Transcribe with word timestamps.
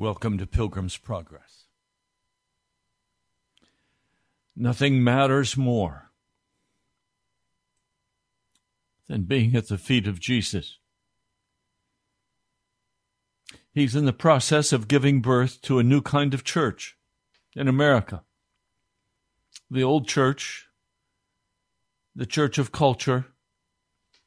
Welcome 0.00 0.38
to 0.38 0.46
Pilgrim's 0.46 0.96
Progress. 0.96 1.66
Nothing 4.56 5.04
matters 5.04 5.58
more 5.58 6.10
than 9.08 9.24
being 9.24 9.54
at 9.54 9.68
the 9.68 9.76
feet 9.76 10.08
of 10.08 10.18
Jesus. 10.18 10.78
He's 13.74 13.94
in 13.94 14.06
the 14.06 14.14
process 14.14 14.72
of 14.72 14.88
giving 14.88 15.20
birth 15.20 15.60
to 15.64 15.78
a 15.78 15.84
new 15.84 16.00
kind 16.00 16.32
of 16.32 16.44
church 16.44 16.96
in 17.54 17.68
America. 17.68 18.22
The 19.70 19.84
old 19.84 20.08
church, 20.08 20.68
the 22.16 22.24
church 22.24 22.56
of 22.56 22.72
culture, 22.72 23.26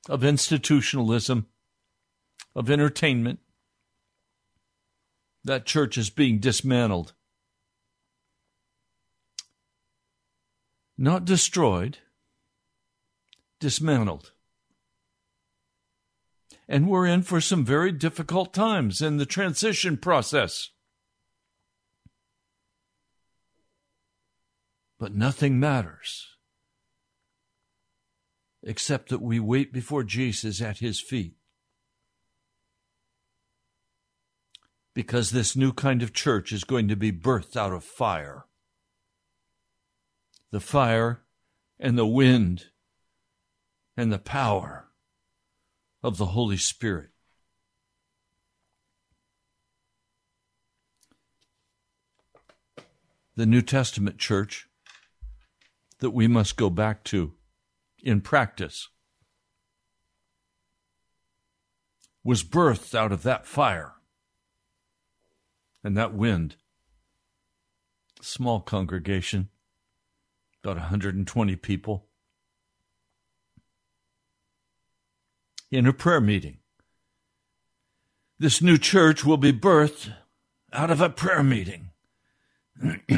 of 0.07 0.23
institutionalism, 0.23 1.47
of 2.55 2.69
entertainment, 2.69 3.39
that 5.43 5.65
church 5.65 5.97
is 5.97 6.09
being 6.09 6.39
dismantled. 6.39 7.13
Not 10.97 11.25
destroyed, 11.25 11.97
dismantled. 13.59 14.31
And 16.67 16.87
we're 16.87 17.07
in 17.07 17.23
for 17.23 17.41
some 17.41 17.65
very 17.65 17.91
difficult 17.91 18.53
times 18.53 19.01
in 19.01 19.17
the 19.17 19.25
transition 19.25 19.97
process. 19.97 20.69
But 24.97 25.13
nothing 25.13 25.59
matters 25.59 26.27
except 28.65 29.09
that 29.09 29.21
we 29.21 29.39
wait 29.39 29.73
before 29.73 30.03
Jesus 30.03 30.61
at 30.61 30.77
his 30.77 31.01
feet. 31.01 31.35
Because 34.93 35.31
this 35.31 35.55
new 35.55 35.73
kind 35.73 36.03
of 36.03 36.13
church 36.13 36.51
is 36.51 36.63
going 36.63 36.87
to 36.87 36.95
be 36.95 37.11
birthed 37.11 37.55
out 37.55 37.73
of 37.73 37.83
fire. 37.83 38.45
The 40.51 40.59
fire 40.59 41.23
and 41.79 41.97
the 41.97 42.05
wind 42.05 42.65
and 43.97 44.11
the 44.11 44.19
power 44.19 44.87
of 46.03 46.17
the 46.17 46.27
Holy 46.27 46.57
Spirit. 46.57 47.09
The 53.35 53.47
New 53.47 53.63
Testament 53.63 54.19
church 54.19 54.67
that 55.99 56.11
we 56.11 56.27
must 56.27 56.55
go 56.55 56.69
back 56.69 57.03
to 57.05 57.33
in 58.03 58.21
practice 58.21 58.89
was 62.23 62.43
birthed 62.43 62.93
out 62.93 63.11
of 63.11 63.23
that 63.23 63.47
fire 63.47 63.93
and 65.83 65.97
that 65.97 66.13
wind. 66.13 66.55
Small 68.21 68.61
congregation, 68.61 69.49
about 70.63 70.77
120 70.77 71.55
people. 71.57 72.05
In 75.71 75.85
a 75.85 75.93
prayer 75.93 76.21
meeting. 76.21 76.59
This 78.39 78.61
new 78.61 78.77
church 78.77 79.25
will 79.25 79.37
be 79.37 79.51
birthed 79.51 80.13
out 80.71 80.91
of 80.91 81.01
a 81.01 81.09
prayer 81.09 81.43
meeting. 81.43 81.89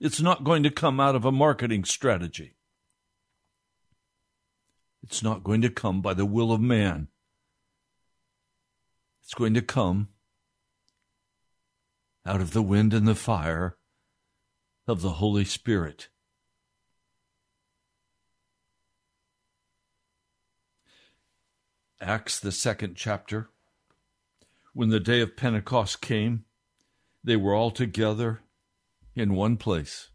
it's 0.00 0.20
not 0.20 0.44
going 0.44 0.62
to 0.62 0.70
come 0.70 1.00
out 1.00 1.14
of 1.14 1.24
a 1.24 1.32
marketing 1.32 1.84
strategy. 1.84 2.54
It's 5.02 5.22
not 5.22 5.44
going 5.44 5.62
to 5.62 5.70
come 5.70 6.00
by 6.00 6.14
the 6.14 6.26
will 6.26 6.52
of 6.52 6.60
man. 6.60 7.08
It's 9.22 9.34
going 9.34 9.54
to 9.54 9.62
come 9.62 10.08
out 12.28 12.42
of 12.42 12.52
the 12.52 12.62
wind 12.62 12.92
and 12.92 13.08
the 13.08 13.14
fire 13.14 13.78
of 14.86 15.00
the 15.00 15.12
Holy 15.12 15.46
Spirit. 15.46 16.10
Acts, 22.02 22.38
the 22.38 22.52
second 22.52 22.96
chapter. 22.96 23.48
When 24.74 24.90
the 24.90 25.00
day 25.00 25.22
of 25.22 25.38
Pentecost 25.38 26.02
came, 26.02 26.44
they 27.24 27.34
were 27.34 27.54
all 27.54 27.70
together 27.70 28.42
in 29.14 29.34
one 29.34 29.56
place. 29.56 30.10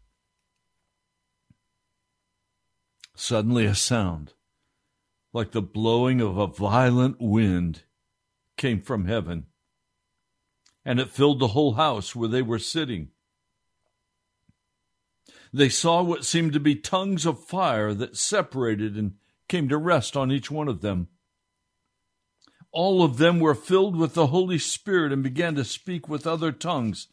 Suddenly, 3.16 3.66
a 3.66 3.74
sound, 3.74 4.34
like 5.32 5.50
the 5.50 5.60
blowing 5.60 6.20
of 6.20 6.38
a 6.38 6.46
violent 6.46 7.16
wind, 7.18 7.82
came 8.56 8.80
from 8.80 9.06
heaven 9.06 9.46
and 10.84 11.00
it 11.00 11.10
filled 11.10 11.40
the 11.40 11.48
whole 11.48 11.74
house 11.74 12.14
where 12.14 12.28
they 12.28 12.42
were 12.42 12.58
sitting. 12.58 13.08
They 15.52 15.68
saw 15.68 16.02
what 16.02 16.24
seemed 16.24 16.52
to 16.54 16.60
be 16.60 16.74
tongues 16.74 17.24
of 17.24 17.44
fire 17.44 17.94
that 17.94 18.16
separated 18.16 18.96
and 18.96 19.14
came 19.48 19.68
to 19.68 19.78
rest 19.78 20.16
on 20.16 20.32
each 20.32 20.50
one 20.50 20.68
of 20.68 20.80
them. 20.80 21.08
All 22.72 23.04
of 23.04 23.18
them 23.18 23.38
were 23.38 23.54
filled 23.54 23.94
with 23.94 24.14
the 24.14 24.26
Holy 24.26 24.58
Spirit 24.58 25.12
and 25.12 25.22
began 25.22 25.54
to 25.54 25.64
speak 25.64 26.08
with 26.08 26.26
other 26.26 26.50
tongues 26.50 27.06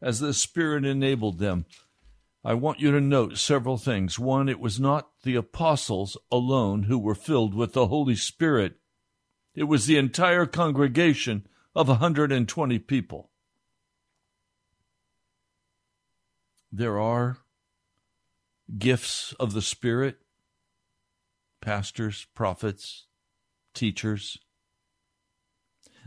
as 0.00 0.18
the 0.18 0.32
Spirit 0.32 0.86
enabled 0.86 1.38
them. 1.38 1.66
I 2.42 2.54
want 2.54 2.80
you 2.80 2.90
to 2.90 3.00
note 3.00 3.36
several 3.38 3.76
things. 3.76 4.18
One, 4.18 4.48
it 4.48 4.60
was 4.60 4.80
not 4.80 5.10
the 5.22 5.34
apostles 5.34 6.16
alone 6.32 6.84
who 6.84 6.98
were 6.98 7.14
filled 7.14 7.54
with 7.54 7.74
the 7.74 7.88
Holy 7.88 8.16
Spirit. 8.16 8.76
It 9.54 9.64
was 9.64 9.86
the 9.86 9.98
entire 9.98 10.46
congregation 10.46 11.46
of 11.74 11.88
120 11.88 12.78
people. 12.80 13.30
There 16.70 16.98
are 16.98 17.38
gifts 18.78 19.34
of 19.38 19.52
the 19.52 19.62
Spirit, 19.62 20.18
pastors, 21.60 22.26
prophets, 22.34 23.06
teachers. 23.74 24.38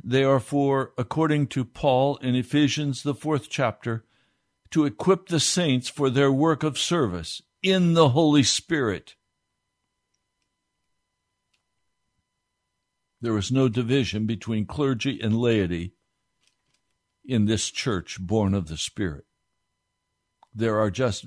They 0.03 0.23
are 0.23 0.39
for, 0.39 0.93
according 0.97 1.47
to 1.47 1.65
Paul 1.65 2.17
in 2.17 2.35
Ephesians, 2.35 3.03
the 3.03 3.15
fourth 3.15 3.49
chapter, 3.49 4.05
to 4.71 4.85
equip 4.85 5.27
the 5.27 5.39
saints 5.39 5.89
for 5.89 6.09
their 6.09 6.31
work 6.31 6.63
of 6.63 6.77
service 6.77 7.41
in 7.63 7.93
the 7.93 8.09
Holy 8.09 8.43
Spirit. 8.43 9.15
There 13.21 13.37
is 13.37 13.51
no 13.51 13.67
division 13.67 14.25
between 14.25 14.65
clergy 14.65 15.19
and 15.21 15.37
laity 15.37 15.93
in 17.25 17.45
this 17.45 17.69
church 17.71 18.19
born 18.19 18.53
of 18.53 18.67
the 18.67 18.77
Spirit. 18.77 19.25
There 20.53 20.79
are 20.79 20.91
just 20.91 21.25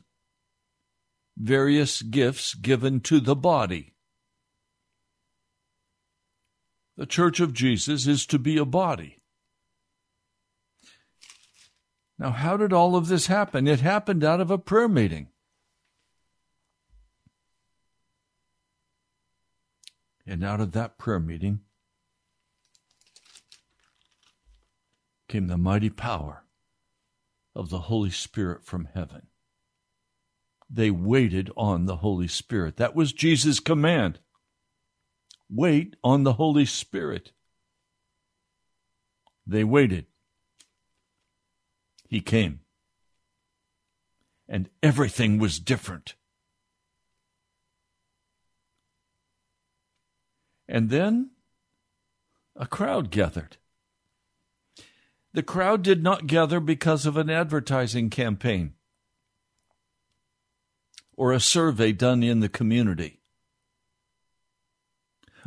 various 1.36 2.02
gifts 2.02 2.54
given 2.54 3.00
to 3.00 3.20
the 3.20 3.36
body. 3.36 3.94
The 6.96 7.06
church 7.06 7.40
of 7.40 7.54
Jesus 7.54 8.06
is 8.06 8.26
to 8.26 8.38
be 8.38 8.56
a 8.56 8.64
body. 8.64 9.18
Now, 12.18 12.30
how 12.30 12.58
did 12.58 12.72
all 12.72 12.96
of 12.96 13.08
this 13.08 13.28
happen? 13.28 13.66
It 13.66 13.80
happened 13.80 14.22
out 14.22 14.40
of 14.40 14.50
a 14.50 14.58
prayer 14.58 14.88
meeting. 14.88 15.28
And 20.26 20.44
out 20.44 20.60
of 20.60 20.72
that 20.72 20.98
prayer 20.98 21.18
meeting, 21.18 21.60
came 25.30 25.46
the 25.46 25.56
mighty 25.56 25.88
power 25.88 26.42
of 27.54 27.70
the 27.70 27.82
Holy 27.82 28.10
Spirit 28.10 28.64
from 28.64 28.88
heaven. 28.94 29.28
They 30.68 30.90
waited 30.90 31.52
on 31.56 31.86
the 31.86 31.98
Holy 31.98 32.26
Spirit. 32.26 32.78
That 32.78 32.96
was 32.96 33.12
Jesus' 33.12 33.60
command. 33.60 34.18
Wait 35.48 35.94
on 36.02 36.24
the 36.24 36.32
Holy 36.32 36.66
Spirit. 36.66 37.30
They 39.46 39.62
waited. 39.62 40.06
He 42.08 42.20
came. 42.20 42.60
And 44.48 44.68
everything 44.82 45.38
was 45.38 45.60
different. 45.60 46.16
And 50.68 50.90
then 50.90 51.30
a 52.56 52.66
crowd 52.66 53.12
gathered. 53.12 53.58
The 55.32 55.42
crowd 55.42 55.82
did 55.82 56.02
not 56.02 56.26
gather 56.26 56.58
because 56.58 57.06
of 57.06 57.16
an 57.16 57.30
advertising 57.30 58.10
campaign 58.10 58.74
or 61.16 61.32
a 61.32 61.40
survey 61.40 61.92
done 61.92 62.22
in 62.22 62.40
the 62.40 62.48
community 62.48 63.20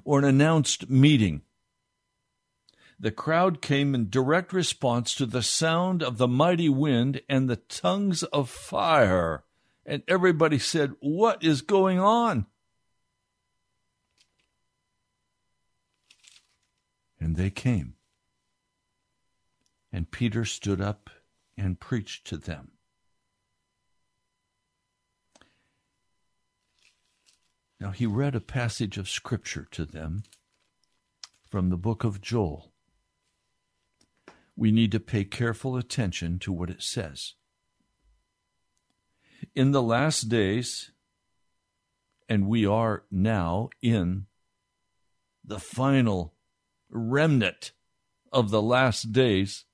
or 0.06 0.20
an 0.20 0.26
announced 0.26 0.90
meeting. 0.90 1.42
The 2.98 3.12
crowd 3.12 3.62
came 3.62 3.94
in 3.94 4.10
direct 4.10 4.54
response 4.54 5.14
to 5.16 5.26
the 5.26 5.42
sound 5.42 6.02
of 6.02 6.18
the 6.18 6.28
mighty 6.28 6.70
wind 6.70 7.22
and 7.28 7.50
the 7.50 7.58
tongues 7.58 8.24
of 8.24 8.50
fire. 8.50 9.44
And 9.86 10.04
everybody 10.08 10.60
said, 10.60 10.94
What 11.02 11.44
is 11.44 11.62
going 11.62 12.00
on? 12.00 12.46
And 17.20 17.36
they 17.36 17.50
came 17.50 17.96
And 19.94 20.10
Peter 20.10 20.44
stood 20.44 20.82
up 20.82 21.12
and 21.56 21.80
preached 21.80 22.26
to 22.28 22.38
them. 22.38 22.72
Now 27.80 27.92
he 27.92 28.08
read 28.08 28.34
a 28.34 28.42
passage 28.42 28.98
of 28.98 29.08
Scripture 29.08 29.68
to 29.72 29.86
them 29.86 30.24
from 31.48 31.70
the 31.70 31.78
book 31.78 32.04
of 32.04 32.22
Joel. 32.22 32.72
We 34.56 34.72
need 34.72 34.92
to 34.94 35.00
pay 35.00 35.26
careful 35.26 35.78
attention 35.78 36.40
to 36.40 36.52
what 36.52 36.72
it 36.72 36.82
says. 36.82 37.34
In 39.54 39.72
the 39.72 39.82
last 39.84 40.30
days, 40.30 40.92
and 42.28 42.48
we 42.48 42.66
are 42.66 43.04
now 43.12 43.70
in 43.82 44.26
the 45.44 45.60
final 45.60 46.34
remnant 46.90 47.74
of 48.32 48.50
the 48.50 48.62
last 48.62 49.12
days 49.12 49.66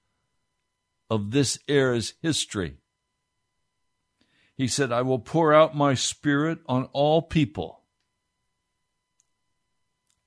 of 1.10 1.32
this 1.32 1.60
era's 1.68 2.14
history. 2.22 2.78
He 4.56 4.68
said, 4.68 4.92
I 4.92 5.02
will 5.02 5.20
pour 5.20 5.54
out 5.54 5.76
my 5.76 5.94
spirit 5.94 6.60
on 6.68 6.86
all 6.92 7.22
people. 7.22 7.82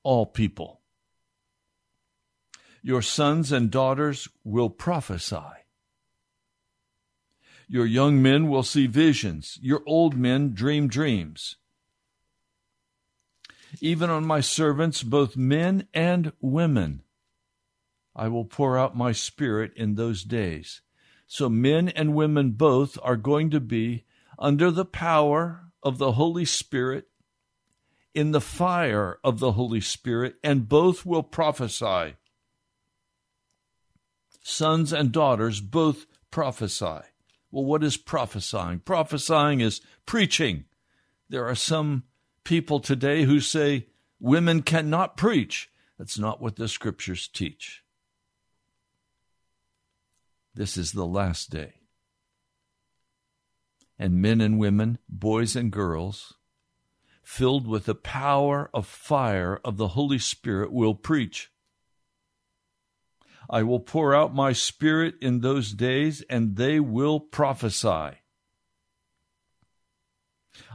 All 0.03 0.27
people. 0.27 0.81
Your 2.83 3.03
sons 3.03 3.53
and 3.53 3.71
daughters 3.71 4.29
will 4.43 4.71
prophesy. 4.71 5.37
Your 7.69 7.87
young 7.87 8.21
men 8.21 8.49
will 8.49 8.65
see 8.65 8.87
visions. 8.87 9.59
Your 9.63 9.83
old 9.87 10.17
men 10.17 10.53
dream 10.53 10.89
dreams 10.89 11.57
even 13.81 14.11
on 14.11 14.27
my 14.27 14.41
servants, 14.41 15.03
both 15.03 15.37
men 15.37 15.87
and 15.95 16.33
women. 16.41 17.03
I 18.15 18.29
will 18.29 18.45
pour 18.45 18.79
out 18.79 18.97
my 18.97 19.13
spirit 19.13 19.73
in 19.77 19.95
those 19.95 20.23
days. 20.23 20.83
So 21.27 21.49
men 21.49 21.89
and 21.89 22.15
women 22.15 22.51
both 22.51 22.99
are 23.03 23.17
going 23.17 23.51
to 23.51 23.61
be 23.61 24.05
under 24.39 24.71
the 24.71 24.85
power 24.85 25.65
of 25.83 25.99
the 25.99 26.13
Holy 26.13 26.45
Spirit, 26.45 27.09
in 28.15 28.33
the 28.33 28.41
fire 28.41 29.19
of 29.25 29.39
the 29.39 29.53
Holy 29.53 29.81
Spirit, 29.81 30.35
and 30.45 30.69
both 30.69 31.07
will 31.07 31.23
prophesy. 31.23 32.17
Sons 34.43 34.93
and 34.93 35.13
daughters 35.13 35.61
both 35.61 36.07
prophesy. 36.31 37.01
Well, 37.51 37.65
what 37.65 37.83
is 37.85 37.97
prophesying? 37.97 38.81
Prophesying 38.81 39.61
is 39.61 39.81
preaching. 40.05 40.65
There 41.29 41.47
are 41.47 41.55
some 41.55 42.05
people 42.45 42.81
today 42.81 43.23
who 43.23 43.41
say 43.41 43.87
women 44.21 44.63
cannot 44.63 45.17
preach. 45.17 45.71
That's 45.99 46.19
not 46.19 46.43
what 46.43 46.57
the 46.57 46.69
scriptures 46.69 47.29
teach. 47.29 47.82
This 50.55 50.77
is 50.77 50.93
the 50.93 51.07
last 51.07 51.51
day. 51.51 51.75
And 53.99 54.21
men 54.21 54.41
and 54.41 54.59
women, 54.59 54.99
boys 55.09 55.57
and 55.57 55.71
girls, 55.71 56.35
filled 57.23 57.67
with 57.67 57.87
the 57.87 57.95
power 57.95 58.69
of 58.75 58.87
fire 58.87 59.61
of 59.65 59.77
the 59.77 59.89
Holy 59.89 60.19
Spirit, 60.19 60.73
will 60.73 60.95
preach. 60.95 61.51
I 63.49 63.63
will 63.63 63.81
pour 63.81 64.15
out 64.15 64.35
my 64.35 64.53
spirit 64.53 65.15
in 65.21 65.41
those 65.41 65.73
days, 65.73 66.23
and 66.29 66.57
they 66.57 66.81
will 66.81 67.21
prophesy. 67.21 68.19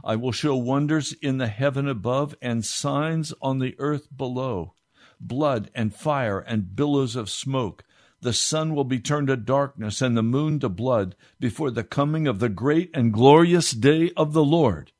I 0.04 0.16
will 0.16 0.32
show 0.32 0.56
wonders 0.56 1.12
in 1.12 1.38
the 1.38 1.48
heaven 1.48 1.88
above 1.88 2.34
and 2.40 2.64
signs 2.64 3.32
on 3.40 3.58
the 3.58 3.76
earth 3.78 4.08
below 4.16 4.74
blood 5.20 5.70
and 5.74 5.94
fire 5.94 6.38
and 6.38 6.74
billows 6.76 7.16
of 7.16 7.30
smoke. 7.30 7.84
The 8.20 8.32
sun 8.32 8.74
will 8.74 8.84
be 8.84 8.98
turned 8.98 9.28
to 9.28 9.36
darkness 9.36 10.02
and 10.02 10.16
the 10.16 10.22
moon 10.22 10.58
to 10.60 10.68
blood 10.68 11.14
before 11.38 11.70
the 11.70 11.84
coming 11.84 12.26
of 12.26 12.40
the 12.40 12.48
great 12.48 12.90
and 12.92 13.12
glorious 13.12 13.70
day 13.70 14.10
of 14.16 14.32
the 14.32 14.44
Lord. 14.44 14.92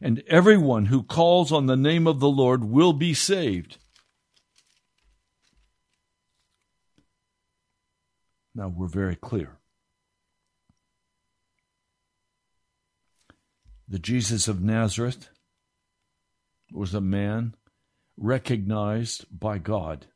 And 0.00 0.22
everyone 0.26 0.86
who 0.86 1.02
calls 1.02 1.50
on 1.50 1.66
the 1.66 1.76
name 1.76 2.06
of 2.06 2.20
the 2.20 2.28
Lord 2.28 2.64
will 2.64 2.92
be 2.92 3.14
saved. 3.14 3.78
Now 8.54 8.68
we're 8.68 8.86
very 8.86 9.16
clear. 9.16 9.58
The 13.88 13.98
Jesus 13.98 14.48
of 14.48 14.62
Nazareth 14.62 15.30
was 16.70 16.94
a 16.94 17.00
man 17.00 17.54
recognized 18.16 19.26
by 19.30 19.58
God. 19.58 20.06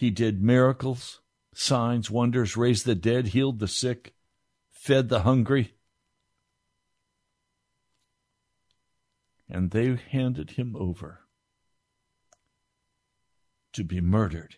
He 0.00 0.08
did 0.10 0.42
miracles, 0.42 1.20
signs, 1.52 2.10
wonders, 2.10 2.56
raised 2.56 2.86
the 2.86 2.94
dead, 2.94 3.26
healed 3.26 3.58
the 3.58 3.68
sick, 3.68 4.14
fed 4.70 5.10
the 5.10 5.24
hungry. 5.24 5.74
And 9.46 9.72
they 9.72 9.96
handed 9.96 10.52
him 10.52 10.74
over 10.74 11.26
to 13.74 13.84
be 13.84 14.00
murdered, 14.00 14.56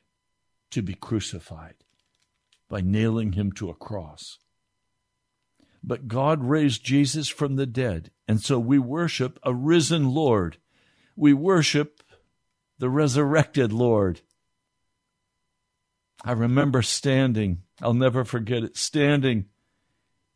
to 0.70 0.80
be 0.80 0.94
crucified 0.94 1.74
by 2.68 2.80
nailing 2.80 3.32
him 3.32 3.50
to 3.54 3.68
a 3.68 3.74
cross. 3.74 4.38
But 5.82 6.06
God 6.06 6.44
raised 6.44 6.84
Jesus 6.84 7.26
from 7.26 7.56
the 7.56 7.66
dead, 7.66 8.12
and 8.28 8.40
so 8.40 8.60
we 8.60 8.78
worship 8.78 9.40
a 9.42 9.52
risen 9.52 10.10
Lord. 10.10 10.58
We 11.16 11.32
worship 11.32 12.00
the 12.78 12.88
resurrected 12.88 13.72
Lord. 13.72 14.20
I 16.24 16.32
remember 16.32 16.82
standing, 16.82 17.62
I'll 17.80 17.94
never 17.94 18.24
forget 18.24 18.62
it, 18.62 18.76
standing 18.76 19.46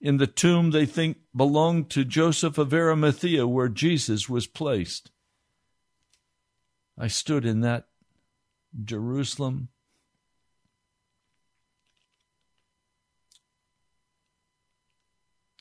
in 0.01 0.17
the 0.17 0.27
tomb 0.27 0.71
they 0.71 0.87
think 0.87 1.19
belonged 1.35 1.91
to 1.91 2.05
Joseph 2.05 2.59
of 2.59 2.75
Arimathea, 2.75 3.47
where 3.47 3.69
Jesus 3.69 4.29
was 4.29 4.47
placed. 4.47 5.11
I 6.99 7.07
stood 7.09 7.45
in 7.45 7.61
that 7.61 7.87
Jerusalem 8.85 9.69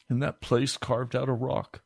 in 0.10 0.20
that 0.20 0.41
place 0.41 0.77
carved 0.77 1.15
out 1.15 1.29
of 1.29 1.41
rock. 1.41 1.82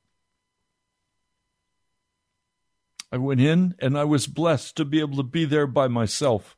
I 3.12 3.18
went 3.18 3.42
in 3.42 3.76
and 3.80 3.98
I 3.98 4.04
was 4.04 4.28
blessed 4.28 4.78
to 4.78 4.86
be 4.86 5.00
able 5.00 5.18
to 5.18 5.24
be 5.24 5.46
there 5.46 5.68
by 5.68 5.88
myself. 5.88 6.56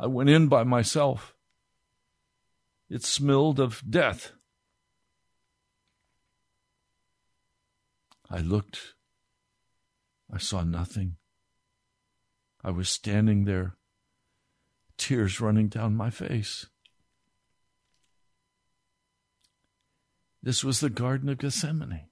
I 0.00 0.06
went 0.06 0.30
in 0.30 0.48
by 0.48 0.64
myself. 0.64 1.34
It 2.88 3.04
smelled 3.04 3.60
of 3.60 3.82
death. 3.88 4.32
I 8.30 8.38
looked. 8.38 8.94
I 10.32 10.38
saw 10.38 10.64
nothing. 10.64 11.16
I 12.64 12.70
was 12.70 12.88
standing 12.88 13.44
there, 13.44 13.76
tears 14.96 15.38
running 15.38 15.68
down 15.68 15.94
my 15.96 16.08
face. 16.08 16.66
This 20.42 20.64
was 20.64 20.80
the 20.80 20.88
Garden 20.88 21.28
of 21.28 21.38
Gethsemane. 21.38 22.06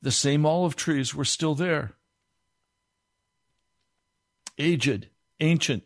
The 0.00 0.10
same 0.10 0.46
olive 0.46 0.74
trees 0.74 1.14
were 1.14 1.24
still 1.26 1.54
there. 1.54 1.96
Aged, 4.58 5.10
ancient, 5.40 5.84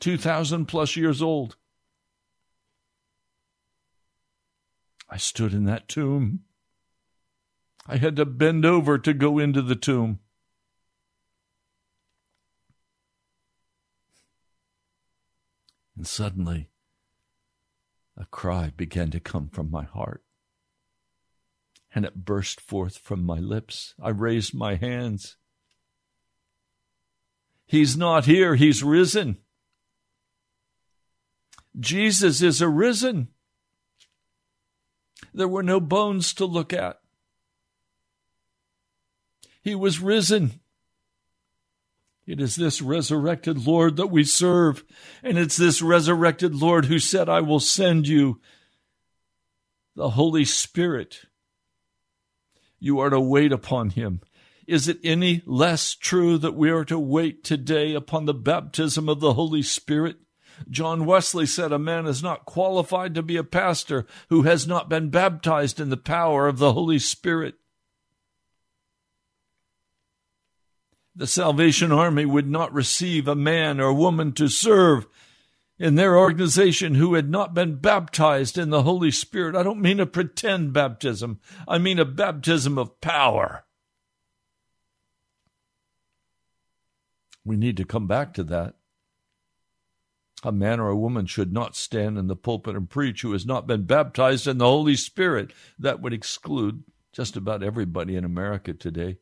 2,000 0.00 0.66
plus 0.66 0.96
years 0.96 1.22
old. 1.22 1.56
I 5.08 5.16
stood 5.16 5.52
in 5.52 5.64
that 5.64 5.88
tomb. 5.88 6.40
I 7.86 7.96
had 7.96 8.16
to 8.16 8.26
bend 8.26 8.64
over 8.64 8.98
to 8.98 9.14
go 9.14 9.38
into 9.38 9.62
the 9.62 9.76
tomb. 9.76 10.18
And 15.96 16.06
suddenly, 16.06 16.68
a 18.16 18.26
cry 18.26 18.72
began 18.76 19.10
to 19.12 19.20
come 19.20 19.48
from 19.48 19.70
my 19.70 19.84
heart, 19.84 20.22
and 21.94 22.04
it 22.04 22.24
burst 22.24 22.60
forth 22.60 22.98
from 22.98 23.24
my 23.24 23.38
lips. 23.38 23.94
I 24.02 24.10
raised 24.10 24.54
my 24.54 24.74
hands. 24.74 25.36
He's 27.66 27.96
not 27.96 28.24
here, 28.24 28.54
he's 28.54 28.82
risen. 28.82 29.38
Jesus 31.78 32.40
is 32.40 32.62
arisen. 32.62 33.28
There 35.34 35.48
were 35.48 35.62
no 35.62 35.80
bones 35.80 36.32
to 36.34 36.46
look 36.46 36.72
at. 36.72 37.00
He 39.60 39.74
was 39.74 40.00
risen. 40.00 40.60
It 42.26 42.40
is 42.40 42.56
this 42.56 42.80
resurrected 42.80 43.66
Lord 43.66 43.96
that 43.96 44.08
we 44.08 44.24
serve. 44.24 44.84
And 45.22 45.38
it's 45.38 45.56
this 45.56 45.82
resurrected 45.82 46.54
Lord 46.54 46.86
who 46.86 46.98
said, 46.98 47.28
I 47.28 47.40
will 47.40 47.60
send 47.60 48.08
you 48.08 48.40
the 49.94 50.10
Holy 50.10 50.44
Spirit. 50.44 51.22
You 52.78 53.00
are 53.00 53.10
to 53.10 53.20
wait 53.20 53.52
upon 53.52 53.90
him. 53.90 54.20
Is 54.66 54.88
it 54.88 54.98
any 55.04 55.42
less 55.46 55.94
true 55.94 56.38
that 56.38 56.56
we 56.56 56.70
are 56.70 56.84
to 56.86 56.98
wait 56.98 57.44
today 57.44 57.94
upon 57.94 58.24
the 58.24 58.34
baptism 58.34 59.08
of 59.08 59.20
the 59.20 59.34
Holy 59.34 59.62
Spirit? 59.62 60.16
John 60.68 61.04
Wesley 61.04 61.46
said 61.46 61.70
a 61.70 61.78
man 61.78 62.06
is 62.06 62.22
not 62.22 62.46
qualified 62.46 63.14
to 63.14 63.22
be 63.22 63.36
a 63.36 63.44
pastor 63.44 64.06
who 64.28 64.42
has 64.42 64.66
not 64.66 64.88
been 64.88 65.10
baptized 65.10 65.78
in 65.78 65.90
the 65.90 65.96
power 65.96 66.48
of 66.48 66.58
the 66.58 66.72
Holy 66.72 66.98
Spirit. 66.98 67.54
The 71.14 71.26
Salvation 71.26 71.92
Army 71.92 72.26
would 72.26 72.48
not 72.48 72.72
receive 72.72 73.28
a 73.28 73.34
man 73.34 73.80
or 73.80 73.92
woman 73.92 74.32
to 74.32 74.48
serve 74.48 75.06
in 75.78 75.94
their 75.94 76.18
organization 76.18 76.94
who 76.94 77.14
had 77.14 77.30
not 77.30 77.54
been 77.54 77.76
baptized 77.76 78.58
in 78.58 78.70
the 78.70 78.82
Holy 78.82 79.10
Spirit. 79.10 79.54
I 79.54 79.62
don't 79.62 79.80
mean 79.80 80.00
a 80.00 80.06
pretend 80.06 80.72
baptism, 80.72 81.38
I 81.68 81.78
mean 81.78 81.98
a 81.98 82.04
baptism 82.04 82.78
of 82.78 83.00
power. 83.00 83.65
We 87.46 87.56
need 87.56 87.78
to 87.78 87.84
come 87.84 88.06
back 88.06 88.34
to 88.34 88.44
that. 88.44 88.74
A 90.42 90.52
man 90.52 90.80
or 90.80 90.88
a 90.88 90.96
woman 90.96 91.24
should 91.24 91.52
not 91.52 91.74
stand 91.74 92.18
in 92.18 92.26
the 92.26 92.36
pulpit 92.36 92.76
and 92.76 92.90
preach 92.90 93.22
who 93.22 93.32
has 93.32 93.46
not 93.46 93.66
been 93.66 93.84
baptized 93.84 94.46
in 94.46 94.58
the 94.58 94.66
Holy 94.66 94.96
Spirit. 94.96 95.52
That 95.78 96.02
would 96.02 96.12
exclude 96.12 96.84
just 97.12 97.36
about 97.36 97.62
everybody 97.62 98.16
in 98.16 98.24
America 98.24 98.74
today. 98.74 99.16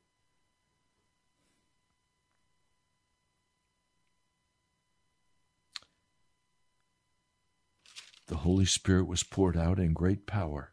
the 8.27 8.37
Holy 8.37 8.65
Spirit 8.65 9.07
was 9.07 9.23
poured 9.23 9.57
out 9.57 9.79
in 9.79 9.93
great 9.93 10.27
power. 10.27 10.73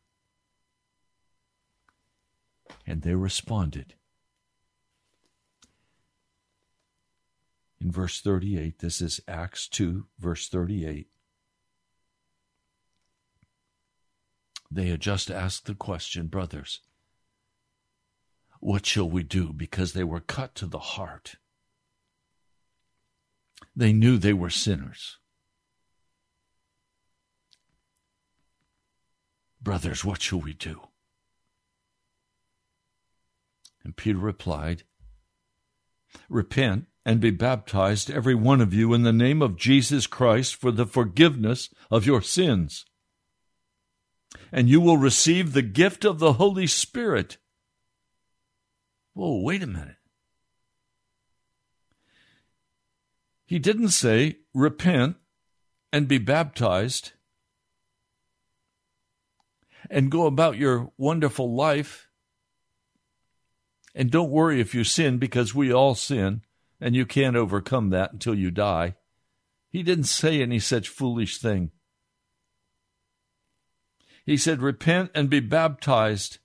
And 2.87 3.01
they 3.01 3.15
responded. 3.15 3.93
In 7.81 7.91
verse 7.91 8.21
38, 8.21 8.77
this 8.77 9.01
is 9.01 9.21
Acts 9.27 9.67
2, 9.67 10.05
verse 10.19 10.47
38. 10.47 11.07
They 14.69 14.85
had 14.85 14.99
just 14.99 15.31
asked 15.31 15.65
the 15.65 15.73
question, 15.73 16.27
brothers, 16.27 16.81
what 18.59 18.85
shall 18.85 19.09
we 19.09 19.23
do? 19.23 19.51
Because 19.51 19.93
they 19.93 20.03
were 20.03 20.19
cut 20.19 20.53
to 20.55 20.67
the 20.67 20.77
heart. 20.77 21.37
They 23.75 23.91
knew 23.91 24.19
they 24.19 24.33
were 24.33 24.51
sinners. 24.51 25.17
Brothers, 29.59 30.05
what 30.05 30.21
shall 30.21 30.39
we 30.39 30.53
do? 30.53 30.81
And 33.83 33.97
Peter 33.97 34.19
replied, 34.19 34.83
Repent 36.29 36.85
and 37.05 37.19
be 37.19 37.31
baptized, 37.31 38.11
every 38.11 38.35
one 38.35 38.61
of 38.61 38.73
you, 38.73 38.93
in 38.93 39.03
the 39.03 39.13
name 39.13 39.41
of 39.41 39.57
Jesus 39.57 40.05
Christ 40.07 40.55
for 40.55 40.71
the 40.71 40.85
forgiveness 40.85 41.69
of 41.89 42.05
your 42.05 42.21
sins. 42.21 42.85
And 44.51 44.69
you 44.69 44.79
will 44.79 44.97
receive 44.97 45.53
the 45.53 45.61
gift 45.61 46.05
of 46.05 46.19
the 46.19 46.33
Holy 46.33 46.67
Spirit. 46.67 47.37
Whoa, 49.13 49.41
wait 49.41 49.63
a 49.63 49.67
minute. 49.67 49.95
He 53.45 53.59
didn't 53.59 53.89
say, 53.89 54.37
Repent 54.53 55.17
and 55.91 56.07
be 56.07 56.17
baptized 56.17 57.13
and 59.89 60.11
go 60.11 60.25
about 60.25 60.57
your 60.57 60.91
wonderful 60.97 61.53
life. 61.53 62.07
And 63.93 64.09
don't 64.09 64.29
worry 64.29 64.61
if 64.61 64.73
you 64.73 64.83
sin 64.83 65.17
because 65.17 65.53
we 65.53 65.73
all 65.73 65.95
sin 65.95 66.43
and 66.81 66.95
you 66.95 67.05
can't 67.05 67.35
overcome 67.35 67.91
that 67.91 68.11
until 68.11 68.35
you 68.35 68.51
die. 68.51 68.95
He 69.69 69.83
didn't 69.83 70.05
say 70.05 70.41
any 70.41 70.59
such 70.59 70.89
foolish 70.89 71.37
thing. 71.37 71.71
He 74.25 74.35
said, 74.35 74.61
Repent 74.61 75.11
and 75.15 75.29
be 75.29 75.39
baptized 75.39 76.39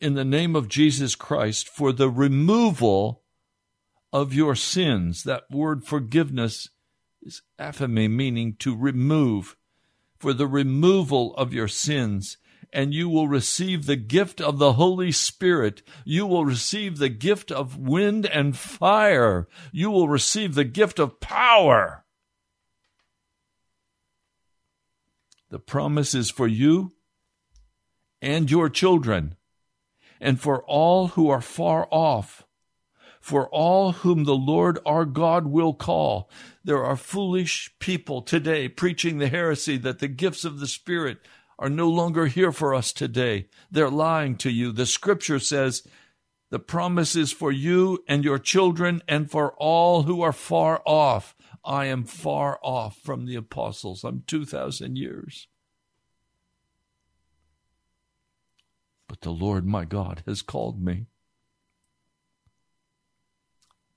in 0.00 0.14
the 0.14 0.24
name 0.24 0.56
of 0.56 0.68
Jesus 0.68 1.14
Christ 1.14 1.68
for 1.68 1.92
the 1.92 2.10
removal 2.10 3.22
of 4.12 4.32
your 4.32 4.54
sins. 4.54 5.22
That 5.24 5.44
word 5.50 5.84
forgiveness 5.84 6.70
is 7.22 7.42
aphiemi, 7.58 8.10
meaning 8.10 8.56
to 8.60 8.76
remove 8.76 9.56
for 10.18 10.32
the 10.32 10.46
removal 10.46 11.34
of 11.36 11.52
your 11.52 11.68
sins, 11.68 12.38
and 12.72 12.92
you 12.92 13.08
will 13.08 13.28
receive 13.28 13.86
the 13.86 13.96
gift 13.96 14.40
of 14.40 14.58
the 14.58 14.74
Holy 14.74 15.12
Spirit. 15.12 15.82
You 16.04 16.26
will 16.26 16.44
receive 16.44 16.98
the 16.98 17.08
gift 17.08 17.50
of 17.50 17.78
wind 17.78 18.26
and 18.26 18.56
fire. 18.56 19.48
You 19.72 19.90
will 19.90 20.08
receive 20.08 20.54
the 20.54 20.64
gift 20.64 20.98
of 20.98 21.20
power. 21.20 22.04
The 25.50 25.58
promise 25.58 26.14
is 26.14 26.30
for 26.30 26.46
you 26.46 26.92
and 28.20 28.50
your 28.50 28.68
children, 28.68 29.36
and 30.20 30.40
for 30.40 30.62
all 30.64 31.08
who 31.08 31.30
are 31.30 31.40
far 31.40 31.88
off 31.90 32.44
for 33.20 33.46
all 33.50 33.92
whom 33.92 34.24
the 34.24 34.34
Lord 34.34 34.78
our 34.86 35.04
God 35.04 35.46
will 35.46 35.74
call. 35.74 36.30
There 36.64 36.82
are 36.82 36.96
foolish 36.96 37.74
people 37.78 38.22
today 38.22 38.68
preaching 38.68 39.18
the 39.18 39.28
heresy 39.28 39.76
that 39.78 39.98
the 39.98 40.08
gifts 40.08 40.46
of 40.46 40.60
the 40.60 40.66
Spirit 40.66 41.18
are 41.58 41.68
no 41.68 41.88
longer 41.88 42.26
here 42.26 42.52
for 42.52 42.74
us 42.74 42.92
today. 42.92 43.48
They're 43.70 43.90
lying 43.90 44.36
to 44.36 44.50
you. 44.50 44.72
The 44.72 44.86
scripture 44.86 45.38
says, 45.38 45.82
the 46.50 46.58
promise 46.58 47.14
is 47.14 47.32
for 47.32 47.52
you 47.52 48.02
and 48.08 48.24
your 48.24 48.38
children 48.38 49.02
and 49.06 49.30
for 49.30 49.52
all 49.54 50.04
who 50.04 50.22
are 50.22 50.32
far 50.32 50.80
off. 50.86 51.34
I 51.64 51.86
am 51.86 52.04
far 52.04 52.58
off 52.62 52.96
from 52.96 53.26
the 53.26 53.36
apostles. 53.36 54.04
I'm 54.04 54.22
2,000 54.26 54.96
years. 54.96 55.48
But 59.08 59.20
the 59.20 59.30
Lord 59.30 59.66
my 59.66 59.84
God 59.84 60.22
has 60.26 60.40
called 60.40 60.82
me. 60.82 61.06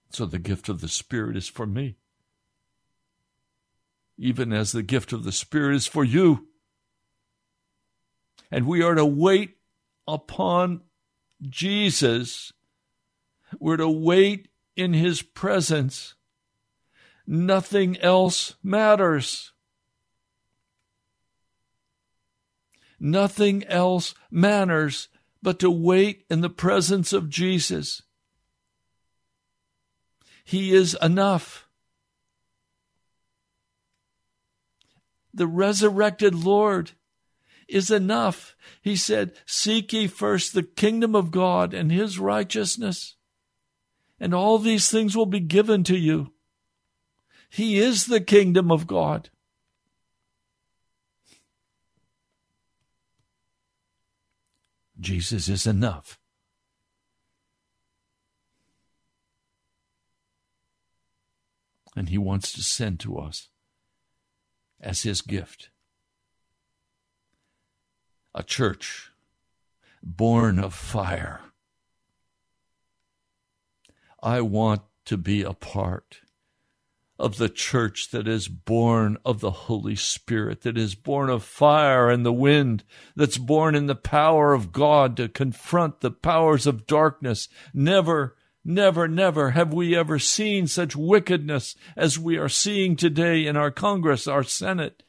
So 0.09 0.25
the 0.25 0.39
gift 0.39 0.67
of 0.67 0.81
the 0.81 0.89
Spirit 0.89 1.37
is 1.37 1.47
for 1.47 1.65
me, 1.65 1.95
even 4.17 4.51
as 4.51 4.73
the 4.73 4.83
gift 4.83 5.13
of 5.13 5.23
the 5.23 5.31
Spirit 5.31 5.75
is 5.75 5.87
for 5.87 6.03
you. 6.03 6.49
And 8.51 8.67
we 8.67 8.83
are 8.83 8.95
to 8.95 9.05
wait 9.05 9.57
upon 10.07 10.81
Jesus. 11.41 12.51
We're 13.59 13.77
to 13.77 13.89
wait 13.89 14.49
in 14.75 14.93
his 14.93 15.21
presence. 15.21 16.15
Nothing 17.25 17.97
else 17.99 18.55
matters. 18.61 19.53
Nothing 22.99 23.63
else 23.63 24.13
matters 24.29 25.07
but 25.41 25.59
to 25.59 25.71
wait 25.71 26.25
in 26.29 26.41
the 26.41 26.49
presence 26.49 27.13
of 27.13 27.29
Jesus. 27.29 28.03
He 30.43 30.73
is 30.73 30.95
enough. 31.01 31.67
The 35.33 35.47
resurrected 35.47 36.35
Lord 36.35 36.91
is 37.71 37.89
enough. 37.89 38.55
He 38.81 38.95
said, 38.95 39.33
Seek 39.45 39.93
ye 39.93 40.07
first 40.07 40.53
the 40.53 40.63
kingdom 40.63 41.15
of 41.15 41.31
God 41.31 41.73
and 41.73 41.91
his 41.91 42.19
righteousness, 42.19 43.15
and 44.19 44.33
all 44.33 44.57
these 44.57 44.89
things 44.89 45.15
will 45.15 45.25
be 45.25 45.39
given 45.39 45.83
to 45.85 45.97
you. 45.97 46.33
He 47.49 47.77
is 47.77 48.05
the 48.05 48.21
kingdom 48.21 48.71
of 48.71 48.87
God. 48.87 49.29
Jesus 54.99 55.49
is 55.49 55.65
enough. 55.65 56.19
and 61.95 62.09
He 62.09 62.17
wants 62.17 62.51
to 62.53 62.63
send 62.63 62.99
to 63.01 63.17
us 63.17 63.49
as 64.79 65.03
His 65.03 65.21
gift. 65.21 65.69
A 68.33 68.43
church 68.43 69.11
born 70.03 70.59
of 70.59 70.73
fire. 70.73 71.41
I 74.23 74.41
want 74.41 74.81
to 75.05 75.17
be 75.17 75.43
a 75.43 75.53
part 75.53 76.21
of 77.19 77.37
the 77.37 77.49
church 77.49 78.09
that 78.11 78.27
is 78.27 78.47
born 78.47 79.17
of 79.23 79.41
the 79.41 79.51
Holy 79.51 79.95
Spirit, 79.95 80.61
that 80.61 80.77
is 80.77 80.95
born 80.95 81.29
of 81.29 81.43
fire 81.43 82.09
and 82.09 82.25
the 82.25 82.33
wind, 82.33 82.83
that's 83.15 83.37
born 83.37 83.75
in 83.75 83.85
the 83.85 83.95
power 83.95 84.53
of 84.53 84.71
God 84.71 85.17
to 85.17 85.29
confront 85.29 86.01
the 86.01 86.11
powers 86.11 86.65
of 86.65 86.87
darkness, 86.87 87.47
never 87.73 88.35
Never, 88.63 89.07
never 89.07 89.51
have 89.51 89.73
we 89.73 89.95
ever 89.95 90.19
seen 90.19 90.67
such 90.67 90.95
wickedness 90.95 91.75
as 91.95 92.19
we 92.19 92.37
are 92.37 92.49
seeing 92.49 92.95
today 92.95 93.47
in 93.47 93.57
our 93.57 93.71
Congress, 93.71 94.27
our 94.27 94.43
Senate, 94.43 95.01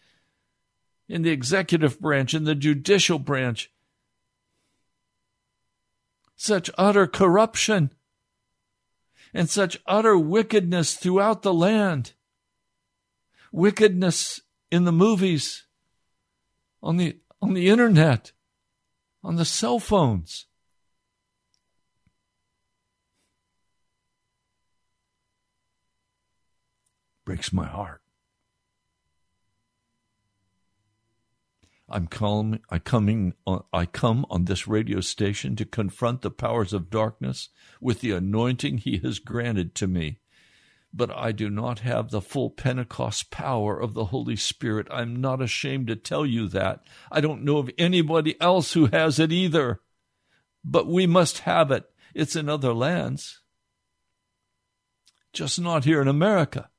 in 1.09 1.23
the 1.23 1.31
executive 1.31 2.01
branch, 2.01 2.35
in 2.35 2.45
the 2.45 2.55
judicial 2.55 3.19
branch. 3.19 3.71
Such 6.37 6.71
utter 6.77 7.07
corruption 7.07 7.93
and 9.35 9.49
such 9.49 9.81
utter 9.87 10.19
wickedness 10.19 10.95
throughout 10.95 11.43
the 11.43 11.55
land. 11.55 12.13
wickedness 13.53 14.41
in 14.71 14.85
the 14.85 14.93
movies, 14.93 15.67
on 16.83 16.97
the, 16.97 17.19
on 17.41 17.53
the 17.55 17.69
internet, 17.69 18.33
on 19.23 19.37
the 19.37 19.45
cell 19.45 19.79
phones. 19.79 20.47
Breaks 27.25 27.53
my 27.53 27.67
heart. 27.67 28.02
I'm 31.93 32.07
calm, 32.07 32.59
I 32.71 32.79
coming 32.79 33.35
I 33.73 33.85
come 33.87 34.25
on 34.31 34.47
this 34.47 34.67
radio 34.67 35.01
station 35.01 35.55
to 35.57 35.67
confront 35.67 36.23
the 36.23 36.31
powers 36.31 36.73
of 36.73 36.91
darkness 36.91 37.51
with 37.81 38.01
the 38.01 38.13
anointing 38.13 38.79
he 38.79 38.97
has 38.99 39.19
granted 39.19 39.75
to 39.77 39.87
me. 39.87 40.21
But 40.95 41.11
I 41.11 41.33
do 41.33 41.51
not 41.51 41.81
have 41.81 42.11
the 42.11 42.23
full 42.23 42.51
Pentecost 42.51 43.31
power 43.31 43.79
of 43.79 43.95
the 43.95 44.07
Holy 44.07 44.37
Spirit. 44.37 44.87
I'm 44.91 45.21
not 45.21 45.43
ashamed 45.43 45.87
to 45.89 45.97
tell 45.97 46.25
you 46.25 46.49
that. 46.49 46.87
I 47.11 47.21
don't 47.21 47.45
know 47.45 47.59
of 47.59 47.71
anybody 47.77 48.41
else 48.41 48.73
who 48.73 48.87
has 48.87 49.19
it 49.19 49.33
either. 49.33 49.81
But 50.65 50.87
we 50.87 51.07
must 51.07 51.41
have 51.41 51.71
it. 51.71 51.85
It's 52.15 52.37
in 52.37 52.49
other 52.49 52.73
lands. 52.73 53.41
Just 55.33 55.61
not 55.61 55.85
here 55.85 56.01
in 56.01 56.09
America 56.09 56.71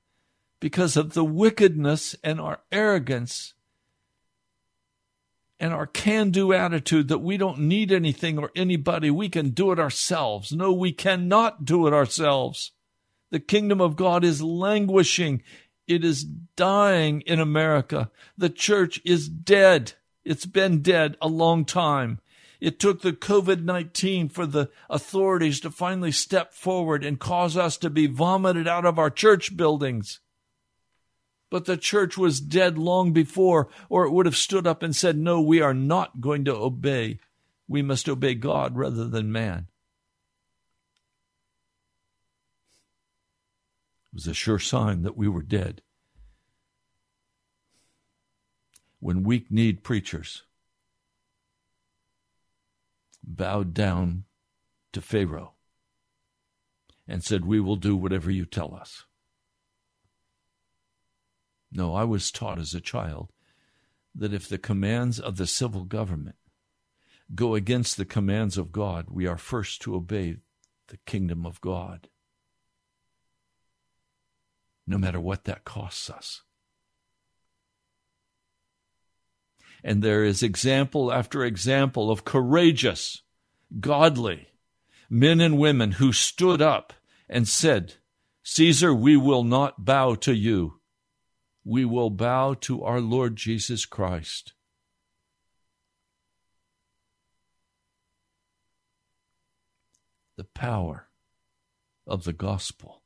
because 0.59 0.95
of 0.95 1.13
the 1.13 1.25
wickedness 1.25 2.15
and 2.23 2.39
our 2.39 2.61
arrogance 2.71 3.53
and 5.63 5.73
our 5.73 5.87
can 5.87 6.29
do 6.29 6.51
attitude 6.51 7.07
that 7.07 7.19
we 7.19 7.37
don't 7.37 7.57
need 7.57 7.89
anything 7.89 8.37
or 8.37 8.51
anybody. 8.53 9.09
We 9.09 9.29
can 9.29 9.51
do 9.51 9.71
it 9.71 9.79
ourselves. 9.79 10.51
No, 10.51 10.73
we 10.73 10.91
cannot 10.91 11.63
do 11.63 11.87
it 11.87 11.93
ourselves. 11.93 12.73
The 13.31 13.39
kingdom 13.39 13.79
of 13.79 13.95
God 13.95 14.25
is 14.25 14.41
languishing. 14.41 15.41
It 15.87 16.03
is 16.03 16.25
dying 16.25 17.21
in 17.21 17.39
America. 17.39 18.11
The 18.37 18.49
church 18.49 18.99
is 19.05 19.29
dead. 19.29 19.93
It's 20.25 20.45
been 20.45 20.81
dead 20.81 21.15
a 21.21 21.29
long 21.29 21.63
time. 21.63 22.19
It 22.59 22.77
took 22.77 23.01
the 23.01 23.13
COVID 23.13 23.63
19 23.63 24.27
for 24.27 24.45
the 24.45 24.69
authorities 24.89 25.61
to 25.61 25.71
finally 25.71 26.11
step 26.11 26.53
forward 26.53 27.05
and 27.05 27.17
cause 27.17 27.55
us 27.55 27.77
to 27.77 27.89
be 27.89 28.07
vomited 28.07 28.67
out 28.67 28.85
of 28.85 28.99
our 28.99 29.09
church 29.09 29.55
buildings. 29.55 30.19
But 31.53 31.65
the 31.65 31.77
church 31.77 32.17
was 32.17 32.41
dead 32.41 32.79
long 32.79 33.13
before, 33.13 33.69
or 33.87 34.05
it 34.05 34.11
would 34.11 34.25
have 34.25 34.35
stood 34.35 34.65
up 34.65 34.81
and 34.81 34.95
said, 34.95 35.19
No, 35.19 35.39
we 35.39 35.61
are 35.61 35.75
not 35.75 36.19
going 36.19 36.45
to 36.45 36.55
obey. 36.55 37.19
We 37.67 37.83
must 37.83 38.09
obey 38.09 38.33
God 38.33 38.75
rather 38.75 39.07
than 39.07 39.31
man. 39.31 39.67
It 44.07 44.15
was 44.15 44.25
a 44.25 44.33
sure 44.33 44.57
sign 44.57 45.03
that 45.03 45.15
we 45.15 45.27
were 45.27 45.43
dead. 45.43 45.83
When 48.99 49.21
weak 49.21 49.51
kneed 49.51 49.83
preachers 49.83 50.41
bowed 53.23 53.75
down 53.75 54.23
to 54.91 55.01
Pharaoh 55.01 55.53
and 57.07 57.23
said, 57.23 57.45
We 57.45 57.59
will 57.59 57.75
do 57.75 57.95
whatever 57.95 58.31
you 58.31 58.47
tell 58.47 58.73
us. 58.73 59.05
No, 61.75 61.95
I 61.95 62.03
was 62.03 62.31
taught 62.31 62.59
as 62.59 62.75
a 62.75 62.81
child 62.81 63.31
that 64.13 64.33
if 64.33 64.47
the 64.47 64.59
commands 64.59 65.19
of 65.19 65.37
the 65.37 65.47
civil 65.47 65.85
government 65.85 66.35
go 67.33 67.55
against 67.55 67.97
the 67.97 68.05
commands 68.05 68.59
of 68.59 68.71
God, 68.71 69.07
we 69.09 69.25
are 69.25 69.37
first 69.37 69.81
to 69.81 69.95
obey 69.95 70.37
the 70.89 70.97
kingdom 71.07 71.47
of 71.47 71.59
God, 71.61 72.09
no 74.85 74.99
matter 74.99 75.19
what 75.19 75.45
that 75.45 75.65
costs 75.65 76.11
us. 76.11 76.43
And 79.83 80.03
there 80.03 80.23
is 80.23 80.43
example 80.43 81.11
after 81.11 81.43
example 81.43 82.11
of 82.11 82.23
courageous, 82.23 83.23
godly 83.79 84.49
men 85.09 85.41
and 85.41 85.57
women 85.57 85.93
who 85.93 86.13
stood 86.13 86.61
up 86.61 86.93
and 87.27 87.47
said, 87.47 87.95
Caesar, 88.43 88.93
we 88.93 89.17
will 89.17 89.43
not 89.43 89.83
bow 89.83 90.13
to 90.15 90.33
you 90.33 90.79
we 91.65 91.85
will 91.85 92.09
bow 92.09 92.53
to 92.53 92.83
our 92.83 92.99
Lord 92.99 93.35
Jesus 93.35 93.85
Christ. 93.85 94.53
The 100.35 100.43
power 100.43 101.07
of 102.05 102.23
the 102.23 102.33
gospel 102.33 103.01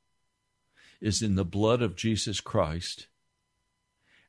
is 1.02 1.22
in 1.22 1.36
the 1.36 1.46
blood 1.46 1.82
of 1.82 1.96
Jesus 1.96 2.40
Christ, 2.40 3.08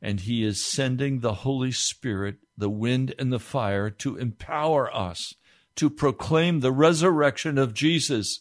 and 0.02 0.20
He 0.20 0.44
is 0.44 0.62
sending 0.62 1.20
the 1.20 1.34
Holy 1.34 1.72
Spirit, 1.72 2.36
the 2.56 2.68
wind 2.68 3.14
and 3.18 3.32
the 3.32 3.38
fire, 3.38 3.88
to 3.90 4.16
empower 4.16 4.94
us 4.94 5.34
to 5.76 5.88
proclaim 5.88 6.60
the 6.60 6.72
resurrection 6.72 7.56
of 7.56 7.72
Jesus 7.72 8.40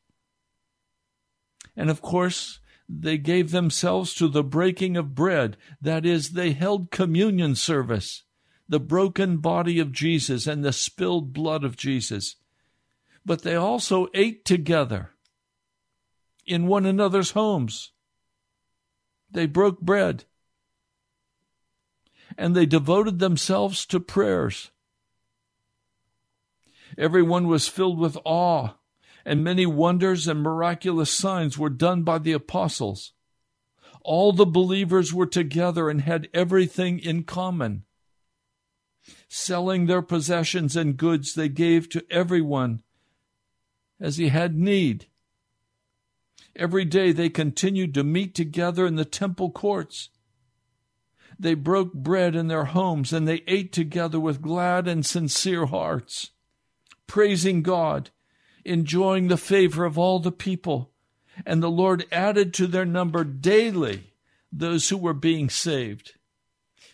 And 1.75 1.89
of 1.89 2.01
course, 2.01 2.59
they 2.89 3.17
gave 3.17 3.51
themselves 3.51 4.13
to 4.15 4.27
the 4.27 4.43
breaking 4.43 4.97
of 4.97 5.15
bread. 5.15 5.57
That 5.81 6.05
is, 6.05 6.31
they 6.31 6.51
held 6.51 6.91
communion 6.91 7.55
service, 7.55 8.23
the 8.67 8.79
broken 8.79 9.37
body 9.37 9.79
of 9.79 9.91
Jesus 9.91 10.47
and 10.47 10.63
the 10.63 10.73
spilled 10.73 11.33
blood 11.33 11.63
of 11.63 11.77
Jesus. 11.77 12.35
But 13.25 13.43
they 13.43 13.55
also 13.55 14.07
ate 14.13 14.43
together 14.43 15.11
in 16.45 16.67
one 16.67 16.85
another's 16.85 17.31
homes. 17.31 17.91
They 19.29 19.45
broke 19.45 19.79
bread. 19.79 20.25
And 22.37 22.55
they 22.55 22.65
devoted 22.65 23.19
themselves 23.19 23.85
to 23.87 23.99
prayers. 23.99 24.71
Everyone 26.97 27.47
was 27.47 27.67
filled 27.67 27.99
with 27.99 28.17
awe 28.25 28.73
and 29.25 29.43
many 29.43 29.65
wonders 29.65 30.27
and 30.27 30.41
miraculous 30.41 31.11
signs 31.11 31.57
were 31.57 31.69
done 31.69 32.03
by 32.03 32.17
the 32.17 32.33
apostles. 32.33 33.13
All 34.03 34.33
the 34.33 34.45
believers 34.45 35.13
were 35.13 35.27
together 35.27 35.89
and 35.89 36.01
had 36.01 36.27
everything 36.33 36.99
in 36.99 37.23
common. 37.23 37.83
Selling 39.27 39.85
their 39.85 40.01
possessions 40.01 40.75
and 40.75 40.97
goods, 40.97 41.33
they 41.33 41.49
gave 41.49 41.89
to 41.89 42.03
everyone 42.09 42.81
as 43.99 44.17
he 44.17 44.29
had 44.29 44.57
need. 44.57 45.05
Every 46.55 46.85
day 46.85 47.11
they 47.11 47.29
continued 47.29 47.93
to 47.93 48.03
meet 48.03 48.35
together 48.35 48.85
in 48.85 48.95
the 48.95 49.05
temple 49.05 49.51
courts. 49.51 50.09
They 51.39 51.53
broke 51.53 51.93
bread 51.93 52.35
in 52.35 52.47
their 52.47 52.65
homes 52.65 53.13
and 53.13 53.27
they 53.27 53.43
ate 53.47 53.71
together 53.71 54.19
with 54.19 54.41
glad 54.41 54.87
and 54.87 55.05
sincere 55.05 55.67
hearts, 55.67 56.31
praising 57.07 57.61
God 57.61 58.09
enjoying 58.65 59.27
the 59.27 59.37
favor 59.37 59.85
of 59.85 59.97
all 59.97 60.19
the 60.19 60.31
people. 60.31 60.91
And 61.45 61.61
the 61.61 61.71
Lord 61.71 62.05
added 62.11 62.53
to 62.55 62.67
their 62.67 62.85
number 62.85 63.23
daily 63.23 64.13
those 64.51 64.89
who 64.89 64.97
were 64.97 65.13
being 65.13 65.49
saved. 65.49 66.13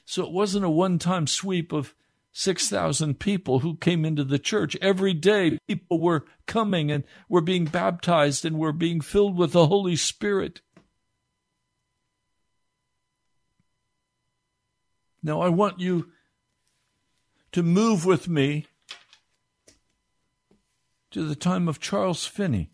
So 0.05 0.23
it 0.23 0.31
wasn't 0.31 0.65
a 0.65 0.69
one 0.69 0.99
time 0.99 1.27
sweep 1.27 1.73
of 1.73 1.93
6,000 2.31 3.19
people 3.19 3.59
who 3.59 3.77
came 3.77 4.05
into 4.05 4.23
the 4.23 4.37
church. 4.37 4.77
Every 4.79 5.13
day, 5.13 5.57
people 5.67 5.99
were 5.99 6.25
coming 6.45 6.91
and 6.91 7.03
were 7.27 7.41
being 7.41 7.65
baptized 7.65 8.45
and 8.45 8.59
were 8.59 8.71
being 8.71 9.01
filled 9.01 9.35
with 9.35 9.53
the 9.53 9.65
Holy 9.65 9.95
Spirit. 9.95 10.61
Now, 15.23 15.41
I 15.41 15.49
want 15.49 15.79
you 15.79 16.11
to 17.53 17.63
move 17.63 18.05
with 18.05 18.27
me 18.27 18.67
to 21.17 21.23
the 21.23 21.35
time 21.35 21.67
of 21.67 21.79
Charles 21.79 22.27
Finney. 22.27 22.69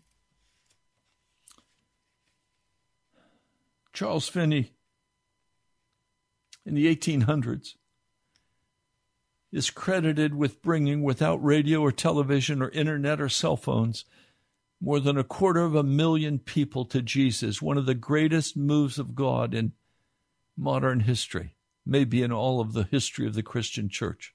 Charles 3.94 4.28
Finney 4.28 4.72
in 6.66 6.74
the 6.74 6.94
1800s 6.94 7.76
is 9.50 9.70
credited 9.70 10.34
with 10.34 10.60
bringing, 10.60 11.02
without 11.02 11.42
radio 11.42 11.80
or 11.80 11.90
television 11.90 12.60
or 12.60 12.68
internet 12.68 13.18
or 13.18 13.30
cell 13.30 13.56
phones, 13.56 14.04
more 14.78 15.00
than 15.00 15.16
a 15.16 15.24
quarter 15.24 15.62
of 15.62 15.74
a 15.74 15.82
million 15.82 16.38
people 16.38 16.84
to 16.84 17.00
Jesus, 17.00 17.62
one 17.62 17.78
of 17.78 17.86
the 17.86 17.94
greatest 17.94 18.58
moves 18.58 18.98
of 18.98 19.14
God 19.14 19.54
in 19.54 19.72
modern 20.54 21.00
history, 21.00 21.56
maybe 21.86 22.22
in 22.22 22.30
all 22.30 22.60
of 22.60 22.74
the 22.74 22.84
history 22.84 23.26
of 23.26 23.32
the 23.32 23.42
Christian 23.42 23.88
church. 23.88 24.33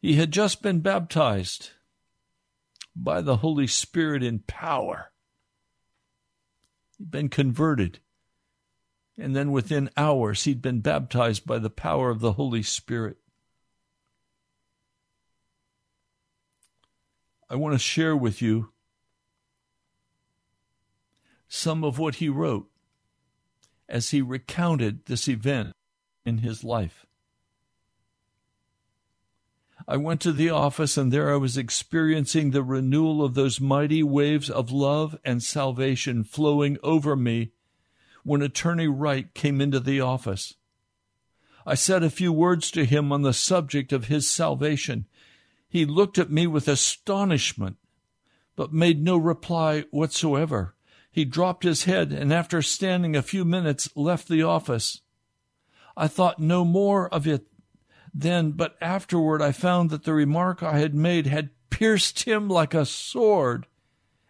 He 0.00 0.14
had 0.14 0.32
just 0.32 0.62
been 0.62 0.80
baptized 0.80 1.70
by 2.94 3.20
the 3.20 3.38
Holy 3.38 3.66
Spirit 3.66 4.22
in 4.22 4.40
power. 4.40 5.12
He'd 6.96 7.10
been 7.10 7.28
converted. 7.28 8.00
And 9.16 9.34
then 9.34 9.50
within 9.50 9.90
hours, 9.96 10.44
he'd 10.44 10.62
been 10.62 10.80
baptized 10.80 11.44
by 11.44 11.58
the 11.58 11.70
power 11.70 12.10
of 12.10 12.20
the 12.20 12.32
Holy 12.32 12.62
Spirit. 12.62 13.16
I 17.50 17.56
want 17.56 17.74
to 17.74 17.78
share 17.78 18.16
with 18.16 18.40
you 18.40 18.72
some 21.48 21.82
of 21.82 21.98
what 21.98 22.16
he 22.16 22.28
wrote 22.28 22.70
as 23.88 24.10
he 24.10 24.20
recounted 24.20 25.06
this 25.06 25.26
event 25.28 25.72
in 26.24 26.38
his 26.38 26.62
life. 26.62 27.07
I 29.90 29.96
went 29.96 30.20
to 30.20 30.32
the 30.32 30.50
office, 30.50 30.98
and 30.98 31.10
there 31.10 31.32
I 31.32 31.36
was 31.36 31.56
experiencing 31.56 32.50
the 32.50 32.62
renewal 32.62 33.24
of 33.24 33.32
those 33.32 33.58
mighty 33.58 34.02
waves 34.02 34.50
of 34.50 34.70
love 34.70 35.18
and 35.24 35.42
salvation 35.42 36.24
flowing 36.24 36.76
over 36.82 37.16
me 37.16 37.52
when 38.22 38.42
Attorney 38.42 38.86
Wright 38.86 39.32
came 39.32 39.62
into 39.62 39.80
the 39.80 40.02
office. 40.02 40.52
I 41.64 41.74
said 41.74 42.02
a 42.02 42.10
few 42.10 42.34
words 42.34 42.70
to 42.72 42.84
him 42.84 43.10
on 43.12 43.22
the 43.22 43.32
subject 43.32 43.90
of 43.94 44.08
his 44.08 44.28
salvation. 44.28 45.06
He 45.70 45.86
looked 45.86 46.18
at 46.18 46.30
me 46.30 46.46
with 46.46 46.68
astonishment, 46.68 47.78
but 48.56 48.74
made 48.74 49.02
no 49.02 49.16
reply 49.16 49.84
whatsoever. 49.90 50.74
He 51.10 51.24
dropped 51.24 51.64
his 51.64 51.84
head 51.84 52.12
and, 52.12 52.30
after 52.30 52.60
standing 52.60 53.16
a 53.16 53.22
few 53.22 53.42
minutes, 53.42 53.88
left 53.96 54.28
the 54.28 54.42
office. 54.42 55.00
I 55.96 56.08
thought 56.08 56.38
no 56.38 56.62
more 56.62 57.08
of 57.08 57.26
it 57.26 57.46
then, 58.20 58.50
but 58.50 58.76
afterward 58.80 59.40
I 59.40 59.52
found 59.52 59.90
that 59.90 60.04
the 60.04 60.12
remark 60.12 60.62
I 60.62 60.78
had 60.78 60.94
made 60.94 61.26
had 61.26 61.50
pierced 61.70 62.24
him 62.24 62.48
like 62.48 62.74
a 62.74 62.84
sword, 62.84 63.66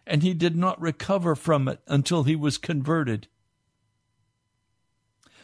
and 0.05 0.21
he 0.21 0.33
did 0.33 0.55
not 0.55 0.79
recover 0.79 1.35
from 1.35 1.67
it 1.67 1.81
until 1.87 2.23
he 2.23 2.35
was 2.35 2.57
converted. 2.57 3.27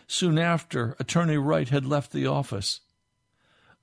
Soon 0.07 0.37
after, 0.37 0.95
Attorney 0.99 1.37
Wright 1.37 1.69
had 1.69 1.85
left 1.85 2.11
the 2.11 2.27
office. 2.27 2.81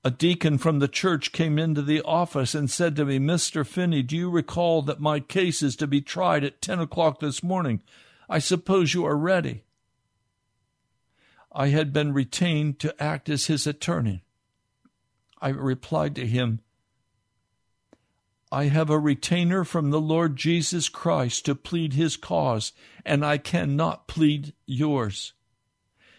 A 0.05 0.11
deacon 0.11 0.59
from 0.59 0.79
the 0.79 0.89
church 0.89 1.33
came 1.33 1.59
into 1.59 1.83
the 1.83 2.03
office 2.03 2.55
and 2.55 2.71
said 2.71 2.95
to 2.97 3.05
me, 3.05 3.19
Mr. 3.19 3.67
Finney, 3.67 4.03
do 4.03 4.17
you 4.17 4.31
recall 4.31 4.83
that 4.83 5.01
my 5.01 5.19
case 5.19 5.63
is 5.63 5.75
to 5.77 5.87
be 5.89 6.01
tried 6.01 6.45
at 6.45 6.63
ten 6.63 6.79
o'clock 6.79 7.19
this 7.19 7.43
morning? 7.43 7.83
I 8.29 8.39
suppose 8.39 8.95
you 8.95 9.05
are 9.05 9.17
ready. 9.17 9.65
I 11.53 11.69
had 11.69 11.93
been 11.93 12.13
retained 12.13 12.79
to 12.81 13.03
act 13.03 13.29
as 13.29 13.47
his 13.47 13.67
attorney. 13.67 14.22
I 15.43 15.49
replied 15.49 16.15
to 16.15 16.27
him, 16.27 16.61
I 18.53 18.67
have 18.67 18.91
a 18.91 18.99
retainer 18.99 19.65
from 19.65 19.91
the 19.91 20.01
Lord 20.01 20.37
Jesus 20.37 20.89
Christ 20.89 21.47
to 21.47 21.57
plead 21.57 21.95
his 21.95 22.17
cause, 22.17 22.73
and 23.05 23.27
I 23.27 23.39
cannot 23.39 24.07
plead 24.07 24.55
yours. 24.67 25.33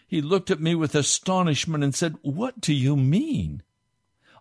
He 0.06 0.22
looked 0.22 0.52
at 0.52 0.60
me 0.60 0.76
with 0.76 0.94
astonishment 0.94 1.86
and 1.86 1.96
said, 1.96 2.18
What 2.22 2.60
do 2.60 2.74
you 2.74 2.98
mean? 2.98 3.64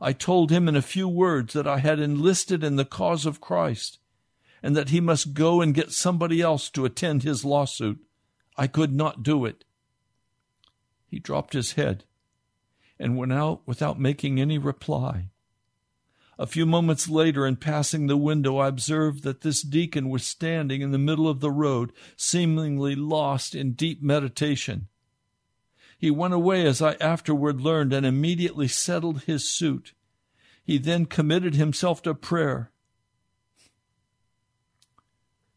I 0.00 0.12
told 0.12 0.50
him 0.50 0.66
in 0.68 0.74
a 0.74 0.82
few 0.82 1.06
words 1.06 1.52
that 1.52 1.68
I 1.68 1.78
had 1.78 2.00
enlisted 2.00 2.64
in 2.64 2.74
the 2.74 2.84
cause 2.84 3.24
of 3.24 3.40
Christ 3.40 4.00
and 4.64 4.74
that 4.74 4.88
he 4.88 5.00
must 5.00 5.32
go 5.32 5.60
and 5.60 5.74
get 5.74 5.92
somebody 5.92 6.40
else 6.40 6.68
to 6.70 6.84
attend 6.84 7.22
his 7.22 7.44
lawsuit. 7.44 8.00
I 8.56 8.66
could 8.66 8.92
not 8.92 9.22
do 9.22 9.44
it. 9.44 9.64
He 11.06 11.20
dropped 11.20 11.52
his 11.52 11.72
head 11.72 12.04
and 13.02 13.16
went 13.16 13.32
out 13.32 13.60
without 13.66 13.98
making 13.98 14.40
any 14.40 14.58
reply. 14.58 15.28
A 16.38 16.46
few 16.46 16.64
moments 16.64 17.08
later, 17.08 17.44
in 17.44 17.56
passing 17.56 18.06
the 18.06 18.16
window, 18.16 18.58
I 18.58 18.68
observed 18.68 19.24
that 19.24 19.40
this 19.40 19.60
deacon 19.60 20.08
was 20.08 20.24
standing 20.24 20.80
in 20.80 20.92
the 20.92 20.98
middle 20.98 21.28
of 21.28 21.40
the 21.40 21.50
road, 21.50 21.92
seemingly 22.16 22.94
lost 22.94 23.56
in 23.56 23.72
deep 23.72 24.02
meditation. 24.02 24.86
He 25.98 26.10
went 26.10 26.32
away, 26.32 26.64
as 26.64 26.80
I 26.80 26.94
afterward 26.94 27.60
learned, 27.60 27.92
and 27.92 28.06
immediately 28.06 28.68
settled 28.68 29.22
his 29.22 29.50
suit. 29.50 29.94
He 30.64 30.78
then 30.78 31.06
committed 31.06 31.56
himself 31.56 32.02
to 32.02 32.14
prayer 32.14 32.70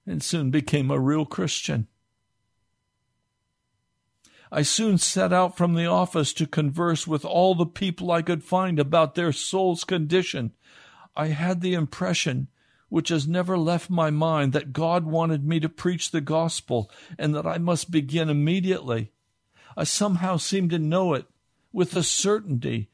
and 0.08 0.22
soon 0.22 0.52
became 0.52 0.92
a 0.92 1.00
real 1.00 1.26
Christian. 1.26 1.88
I 4.52 4.62
soon 4.62 4.98
set 4.98 5.34
out 5.34 5.58
from 5.58 5.74
the 5.74 5.86
office 5.86 6.34
to 6.34 6.48
converse 6.48 7.08
with 7.08 7.26
all 7.26 7.56
the 7.56 7.66
people 7.66 8.12
I 8.12 8.22
could 8.22 8.44
find 8.44 8.80
about 8.80 9.16
their 9.16 9.32
soul's 9.32 9.84
condition. 9.84 10.52
I 11.16 11.28
had 11.28 11.62
the 11.62 11.74
impression, 11.74 12.48
which 12.90 13.10
has 13.10 13.28
never 13.28 13.58
left 13.58 13.90
my 13.90 14.10
mind, 14.10 14.54
that 14.54 14.74
God 14.74 15.06
wanted 15.06 15.46
me 15.46 15.60
to 15.60 15.70
preach 15.70 16.12
the 16.12 16.22
gospel 16.22 16.92
and 17.18 17.34
that 17.34 17.48
I 17.48 17.58
must 17.58 17.92
begin 17.92 18.30
immediately. 18.30 19.12
I 19.76 19.84
somehow 19.84 20.38
seemed 20.38 20.70
to 20.72 20.80
know 20.80 21.14
it 21.14 21.26
with 21.74 21.96
a 21.96 22.04
certainty 22.04 22.90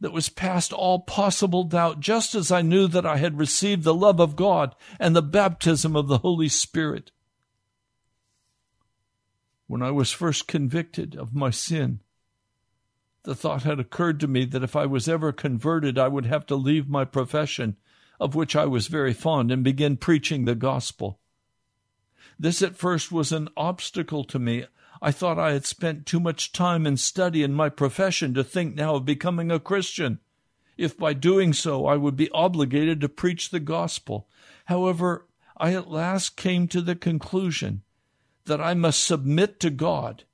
that 0.00 0.12
was 0.12 0.28
past 0.28 0.72
all 0.72 1.00
possible 1.00 1.64
doubt, 1.64 2.00
just 2.00 2.34
as 2.34 2.50
I 2.50 2.62
knew 2.62 2.86
that 2.88 3.06
I 3.06 3.16
had 3.16 3.38
received 3.38 3.84
the 3.84 3.94
love 3.94 4.20
of 4.20 4.36
God 4.36 4.74
and 4.98 5.14
the 5.14 5.22
baptism 5.22 5.96
of 5.96 6.08
the 6.08 6.18
Holy 6.18 6.48
Spirit. 6.48 7.12
When 9.68 9.82
I 9.82 9.90
was 9.90 10.12
first 10.12 10.46
convicted 10.46 11.16
of 11.16 11.34
my 11.34 11.50
sin, 11.50 12.00
the 13.24 13.34
thought 13.34 13.64
had 13.64 13.80
occurred 13.80 14.20
to 14.20 14.28
me 14.28 14.44
that 14.44 14.62
if 14.62 14.76
I 14.76 14.86
was 14.86 15.08
ever 15.08 15.32
converted, 15.32 15.98
I 15.98 16.06
would 16.06 16.26
have 16.26 16.46
to 16.46 16.54
leave 16.54 16.88
my 16.88 17.04
profession, 17.04 17.76
of 18.20 18.36
which 18.36 18.54
I 18.54 18.66
was 18.66 18.86
very 18.86 19.12
fond, 19.12 19.50
and 19.50 19.64
begin 19.64 19.96
preaching 19.96 20.44
the 20.44 20.54
gospel. 20.54 21.18
This 22.38 22.62
at 22.62 22.76
first 22.76 23.10
was 23.10 23.32
an 23.32 23.48
obstacle 23.56 24.22
to 24.24 24.38
me. 24.38 24.66
I 25.02 25.10
thought 25.10 25.38
I 25.38 25.52
had 25.52 25.66
spent 25.66 26.06
too 26.06 26.20
much 26.20 26.52
time 26.52 26.86
in 26.86 26.96
study 26.96 27.42
in 27.42 27.52
my 27.52 27.68
profession 27.68 28.34
to 28.34 28.44
think 28.44 28.76
now 28.76 28.94
of 28.94 29.04
becoming 29.04 29.50
a 29.50 29.58
Christian, 29.58 30.20
if 30.76 30.96
by 30.96 31.12
doing 31.12 31.52
so 31.52 31.86
I 31.86 31.96
would 31.96 32.16
be 32.16 32.30
obligated 32.30 33.00
to 33.00 33.08
preach 33.08 33.50
the 33.50 33.60
gospel. 33.60 34.28
However, 34.66 35.26
I 35.56 35.74
at 35.74 35.90
last 35.90 36.36
came 36.36 36.68
to 36.68 36.80
the 36.80 36.94
conclusion 36.94 37.82
that 38.46 38.60
I 38.60 38.74
must 38.74 39.04
submit 39.04 39.60
to 39.60 39.70
God 39.70 40.24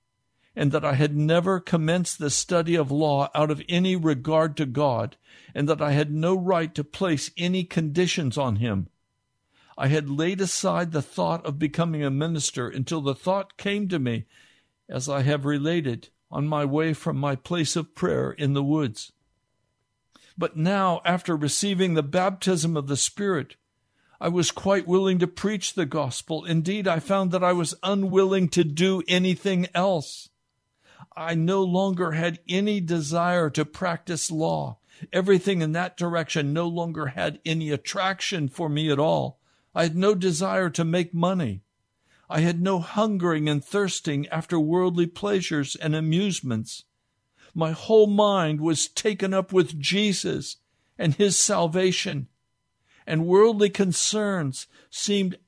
and 0.54 0.70
that 0.72 0.84
I 0.84 0.94
had 0.94 1.16
never 1.16 1.60
commenced 1.60 2.18
the 2.18 2.30
study 2.30 2.74
of 2.74 2.90
law 2.90 3.30
out 3.34 3.50
of 3.50 3.62
any 3.68 3.96
regard 3.96 4.56
to 4.58 4.66
God, 4.66 5.16
and 5.54 5.68
that 5.68 5.80
I 5.80 5.92
had 5.92 6.12
no 6.12 6.34
right 6.34 6.74
to 6.74 6.84
place 6.84 7.30
any 7.38 7.64
conditions 7.64 8.36
on 8.36 8.56
him. 8.56 8.88
I 9.78 9.88
had 9.88 10.10
laid 10.10 10.40
aside 10.40 10.92
the 10.92 11.02
thought 11.02 11.44
of 11.46 11.58
becoming 11.58 12.04
a 12.04 12.10
minister 12.10 12.68
until 12.68 13.00
the 13.00 13.14
thought 13.14 13.56
came 13.56 13.88
to 13.88 13.98
me, 13.98 14.26
as 14.88 15.08
I 15.08 15.22
have 15.22 15.46
related, 15.46 16.10
on 16.30 16.46
my 16.46 16.64
way 16.64 16.92
from 16.92 17.16
my 17.16 17.34
place 17.34 17.74
of 17.74 17.94
prayer 17.94 18.32
in 18.32 18.52
the 18.52 18.62
woods. 18.62 19.12
But 20.36 20.56
now, 20.56 21.00
after 21.04 21.34
receiving 21.34 21.94
the 21.94 22.02
baptism 22.02 22.76
of 22.76 22.88
the 22.88 22.96
Spirit, 22.96 23.56
I 24.22 24.28
was 24.28 24.52
quite 24.52 24.86
willing 24.86 25.18
to 25.18 25.26
preach 25.26 25.74
the 25.74 25.84
gospel. 25.84 26.44
Indeed, 26.44 26.86
I 26.86 27.00
found 27.00 27.32
that 27.32 27.42
I 27.42 27.52
was 27.52 27.74
unwilling 27.82 28.50
to 28.50 28.62
do 28.62 29.02
anything 29.08 29.66
else. 29.74 30.28
I 31.16 31.34
no 31.34 31.64
longer 31.64 32.12
had 32.12 32.38
any 32.48 32.80
desire 32.80 33.50
to 33.50 33.64
practice 33.64 34.30
law. 34.30 34.78
Everything 35.12 35.60
in 35.60 35.72
that 35.72 35.96
direction 35.96 36.52
no 36.52 36.68
longer 36.68 37.06
had 37.06 37.40
any 37.44 37.70
attraction 37.70 38.48
for 38.48 38.68
me 38.68 38.92
at 38.92 39.00
all. 39.00 39.40
I 39.74 39.82
had 39.82 39.96
no 39.96 40.14
desire 40.14 40.70
to 40.70 40.84
make 40.84 41.12
money. 41.12 41.64
I 42.30 42.42
had 42.42 42.62
no 42.62 42.78
hungering 42.78 43.48
and 43.48 43.64
thirsting 43.64 44.28
after 44.28 44.56
worldly 44.56 45.08
pleasures 45.08 45.74
and 45.74 45.96
amusements. 45.96 46.84
My 47.56 47.72
whole 47.72 48.06
mind 48.06 48.60
was 48.60 48.86
taken 48.86 49.34
up 49.34 49.52
with 49.52 49.80
Jesus 49.80 50.58
and 50.96 51.12
his 51.16 51.36
salvation, 51.36 52.28
and 53.06 53.26
worldly 53.26 53.70
concerns 53.70 54.66
seemed 54.90 55.38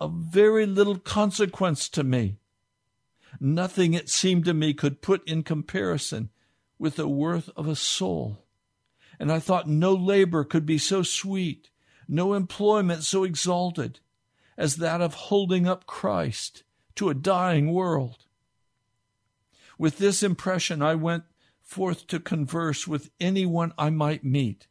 of 0.00 0.12
very 0.12 0.66
little 0.66 0.98
consequence 0.98 1.88
to 1.88 2.04
me. 2.04 2.38
Nothing, 3.40 3.94
it 3.94 4.08
seemed 4.08 4.44
to 4.46 4.54
me, 4.54 4.74
could 4.74 5.02
put 5.02 5.26
in 5.28 5.42
comparison 5.42 6.30
with 6.78 6.96
the 6.96 7.08
worth 7.08 7.50
of 7.56 7.68
a 7.68 7.76
soul. 7.76 8.44
And 9.18 9.32
I 9.32 9.38
thought 9.38 9.68
no 9.68 9.94
labor 9.94 10.44
could 10.44 10.66
be 10.66 10.78
so 10.78 11.02
sweet, 11.02 11.70
no 12.08 12.34
employment 12.34 13.02
so 13.02 13.24
exalted 13.24 14.00
as 14.56 14.76
that 14.76 15.00
of 15.00 15.14
holding 15.14 15.66
up 15.66 15.86
Christ 15.86 16.62
to 16.96 17.08
a 17.08 17.14
dying 17.14 17.72
world. 17.72 18.24
With 19.78 19.98
this 19.98 20.22
impression, 20.22 20.82
I 20.82 20.94
went 20.94 21.24
forth 21.62 22.06
to 22.06 22.20
converse 22.20 22.86
with 22.86 23.10
anyone 23.20 23.72
I 23.76 23.90
might 23.90 24.24
meet. 24.24 24.66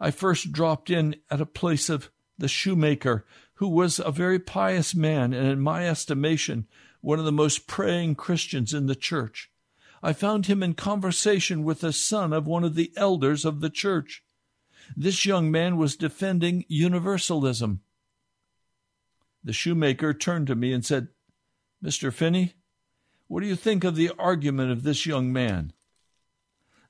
I 0.00 0.10
first 0.10 0.52
dropped 0.52 0.90
in 0.90 1.16
at 1.30 1.40
a 1.40 1.46
place 1.46 1.88
of 1.88 2.10
the 2.38 2.48
shoemaker, 2.48 3.26
who 3.54 3.68
was 3.68 3.98
a 3.98 4.12
very 4.12 4.38
pious 4.38 4.94
man 4.94 5.32
and, 5.32 5.46
in 5.48 5.60
my 5.60 5.88
estimation, 5.88 6.66
one 7.00 7.18
of 7.18 7.24
the 7.24 7.32
most 7.32 7.66
praying 7.66 8.14
Christians 8.14 8.72
in 8.72 8.86
the 8.86 8.94
church. 8.94 9.50
I 10.02 10.12
found 10.12 10.46
him 10.46 10.62
in 10.62 10.74
conversation 10.74 11.64
with 11.64 11.80
the 11.80 11.92
son 11.92 12.32
of 12.32 12.46
one 12.46 12.62
of 12.62 12.76
the 12.76 12.92
elders 12.96 13.44
of 13.44 13.60
the 13.60 13.70
church. 13.70 14.22
This 14.96 15.26
young 15.26 15.50
man 15.50 15.76
was 15.76 15.96
defending 15.96 16.64
universalism. 16.68 17.80
The 19.42 19.52
shoemaker 19.52 20.14
turned 20.14 20.46
to 20.48 20.54
me 20.54 20.72
and 20.72 20.84
said, 20.84 21.08
Mr. 21.82 22.12
Finney, 22.12 22.54
what 23.26 23.40
do 23.40 23.48
you 23.48 23.56
think 23.56 23.84
of 23.84 23.96
the 23.96 24.10
argument 24.18 24.70
of 24.70 24.84
this 24.84 25.04
young 25.06 25.32
man? 25.32 25.72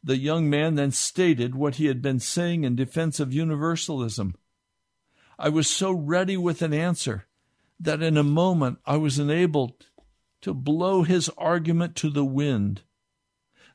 The 0.02 0.18
young 0.18 0.48
man 0.48 0.76
then 0.76 0.92
stated 0.92 1.54
what 1.54 1.76
he 1.76 1.86
had 1.86 2.00
been 2.00 2.20
saying 2.20 2.64
in 2.64 2.76
defense 2.76 3.20
of 3.20 3.32
universalism. 3.32 4.36
I 5.38 5.48
was 5.48 5.68
so 5.68 5.92
ready 5.92 6.36
with 6.36 6.62
an 6.62 6.72
answer 6.72 7.26
that 7.80 8.02
in 8.02 8.16
a 8.16 8.24
moment 8.24 8.78
I 8.86 8.96
was 8.96 9.18
enabled 9.18 9.86
to 10.42 10.54
blow 10.54 11.02
his 11.02 11.28
argument 11.36 11.96
to 11.96 12.10
the 12.10 12.24
wind. 12.24 12.82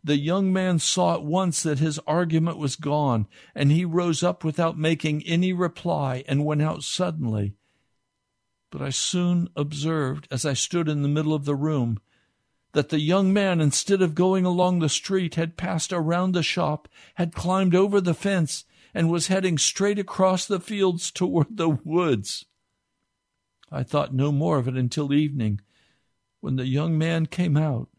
The 0.03 0.17
young 0.17 0.51
man 0.51 0.79
saw 0.79 1.13
at 1.13 1.23
once 1.23 1.63
that 1.63 1.79
his 1.79 1.99
argument 1.99 2.57
was 2.57 2.75
gone, 2.75 3.27
and 3.55 3.71
he 3.71 3.85
rose 3.85 4.21
up 4.21 4.43
without 4.43 4.77
making 4.77 5.23
any 5.23 5.53
reply 5.53 6.25
and 6.27 6.45
went 6.45 6.61
out 6.61 6.83
suddenly. 6.83 7.55
But 8.69 8.81
I 8.81 8.89
soon 8.89 9.49
observed, 9.55 10.27
as 10.29 10.45
I 10.45 10.53
stood 10.53 10.89
in 10.89 11.03
the 11.03 11.07
middle 11.07 11.33
of 11.33 11.45
the 11.45 11.55
room, 11.55 11.99
that 12.73 12.89
the 12.89 12.99
young 12.99 13.31
man, 13.31 13.61
instead 13.61 14.01
of 14.01 14.13
going 14.15 14.45
along 14.45 14.79
the 14.79 14.89
street, 14.89 15.35
had 15.35 15.57
passed 15.57 15.93
around 15.93 16.33
the 16.33 16.43
shop, 16.43 16.87
had 17.15 17.33
climbed 17.33 17.73
over 17.73 18.01
the 18.01 18.13
fence, 18.13 18.65
and 18.93 19.09
was 19.09 19.27
heading 19.27 19.57
straight 19.57 19.97
across 19.97 20.45
the 20.45 20.59
fields 20.59 21.09
toward 21.09 21.57
the 21.57 21.69
woods. 21.69 22.45
I 23.71 23.83
thought 23.83 24.13
no 24.13 24.31
more 24.31 24.59
of 24.59 24.67
it 24.67 24.75
until 24.75 25.13
evening, 25.13 25.61
when 26.41 26.57
the 26.57 26.67
young 26.67 26.97
man 26.97 27.25
came 27.25 27.57
out 27.57 27.89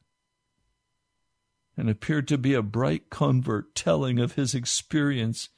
and 1.77 1.91
appeared 1.91 2.29
to 2.29 2.39
be 2.39 2.55
a 2.55 2.63
bright 2.63 3.11
convert 3.11 3.75
telling 3.75 4.19
of 4.19 4.35
his 4.35 4.55
experience. 4.55 5.49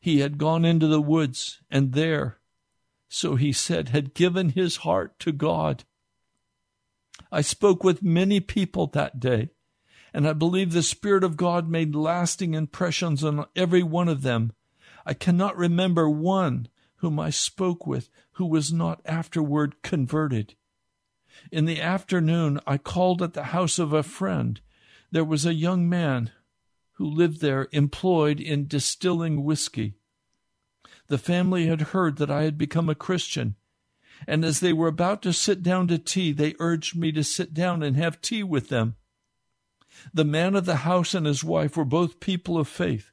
He 0.00 0.20
had 0.20 0.36
gone 0.36 0.64
into 0.64 0.86
the 0.86 1.00
woods 1.00 1.60
and 1.70 1.92
there, 1.92 2.38
so 3.08 3.36
he 3.36 3.52
said, 3.52 3.88
had 3.88 4.14
given 4.14 4.50
his 4.50 4.78
heart 4.78 5.18
to 5.20 5.32
God. 5.32 5.84
I 7.34 7.40
spoke 7.40 7.82
with 7.82 8.00
many 8.00 8.38
people 8.38 8.86
that 8.86 9.18
day, 9.18 9.50
and 10.12 10.24
I 10.24 10.34
believe 10.34 10.72
the 10.72 10.84
Spirit 10.84 11.24
of 11.24 11.36
God 11.36 11.68
made 11.68 11.92
lasting 11.92 12.54
impressions 12.54 13.24
on 13.24 13.46
every 13.56 13.82
one 13.82 14.06
of 14.08 14.22
them. 14.22 14.52
I 15.04 15.14
cannot 15.14 15.56
remember 15.56 16.08
one 16.08 16.68
whom 16.98 17.18
I 17.18 17.30
spoke 17.30 17.88
with 17.88 18.08
who 18.34 18.46
was 18.46 18.72
not 18.72 19.00
afterward 19.04 19.82
converted. 19.82 20.54
In 21.50 21.64
the 21.64 21.80
afternoon, 21.80 22.60
I 22.68 22.78
called 22.78 23.20
at 23.20 23.32
the 23.32 23.46
house 23.46 23.80
of 23.80 23.92
a 23.92 24.04
friend. 24.04 24.60
There 25.10 25.24
was 25.24 25.44
a 25.44 25.54
young 25.54 25.88
man 25.88 26.30
who 26.92 27.04
lived 27.04 27.40
there 27.40 27.66
employed 27.72 28.38
in 28.38 28.68
distilling 28.68 29.42
whiskey. 29.42 29.94
The 31.08 31.18
family 31.18 31.66
had 31.66 31.80
heard 31.80 32.18
that 32.18 32.30
I 32.30 32.44
had 32.44 32.56
become 32.56 32.88
a 32.88 32.94
Christian, 32.94 33.56
and 34.26 34.44
as 34.44 34.60
they 34.60 34.72
were 34.72 34.88
about 34.88 35.22
to 35.22 35.32
sit 35.32 35.62
down 35.62 35.88
to 35.88 35.98
tea, 35.98 36.32
they 36.32 36.54
urged 36.58 36.96
me 36.96 37.12
to 37.12 37.24
sit 37.24 37.54
down 37.54 37.82
and 37.82 37.96
have 37.96 38.20
tea 38.20 38.42
with 38.42 38.68
them. 38.68 38.96
The 40.12 40.24
man 40.24 40.54
of 40.54 40.64
the 40.64 40.76
house 40.76 41.14
and 41.14 41.26
his 41.26 41.44
wife 41.44 41.76
were 41.76 41.84
both 41.84 42.20
people 42.20 42.58
of 42.58 42.68
faith, 42.68 43.10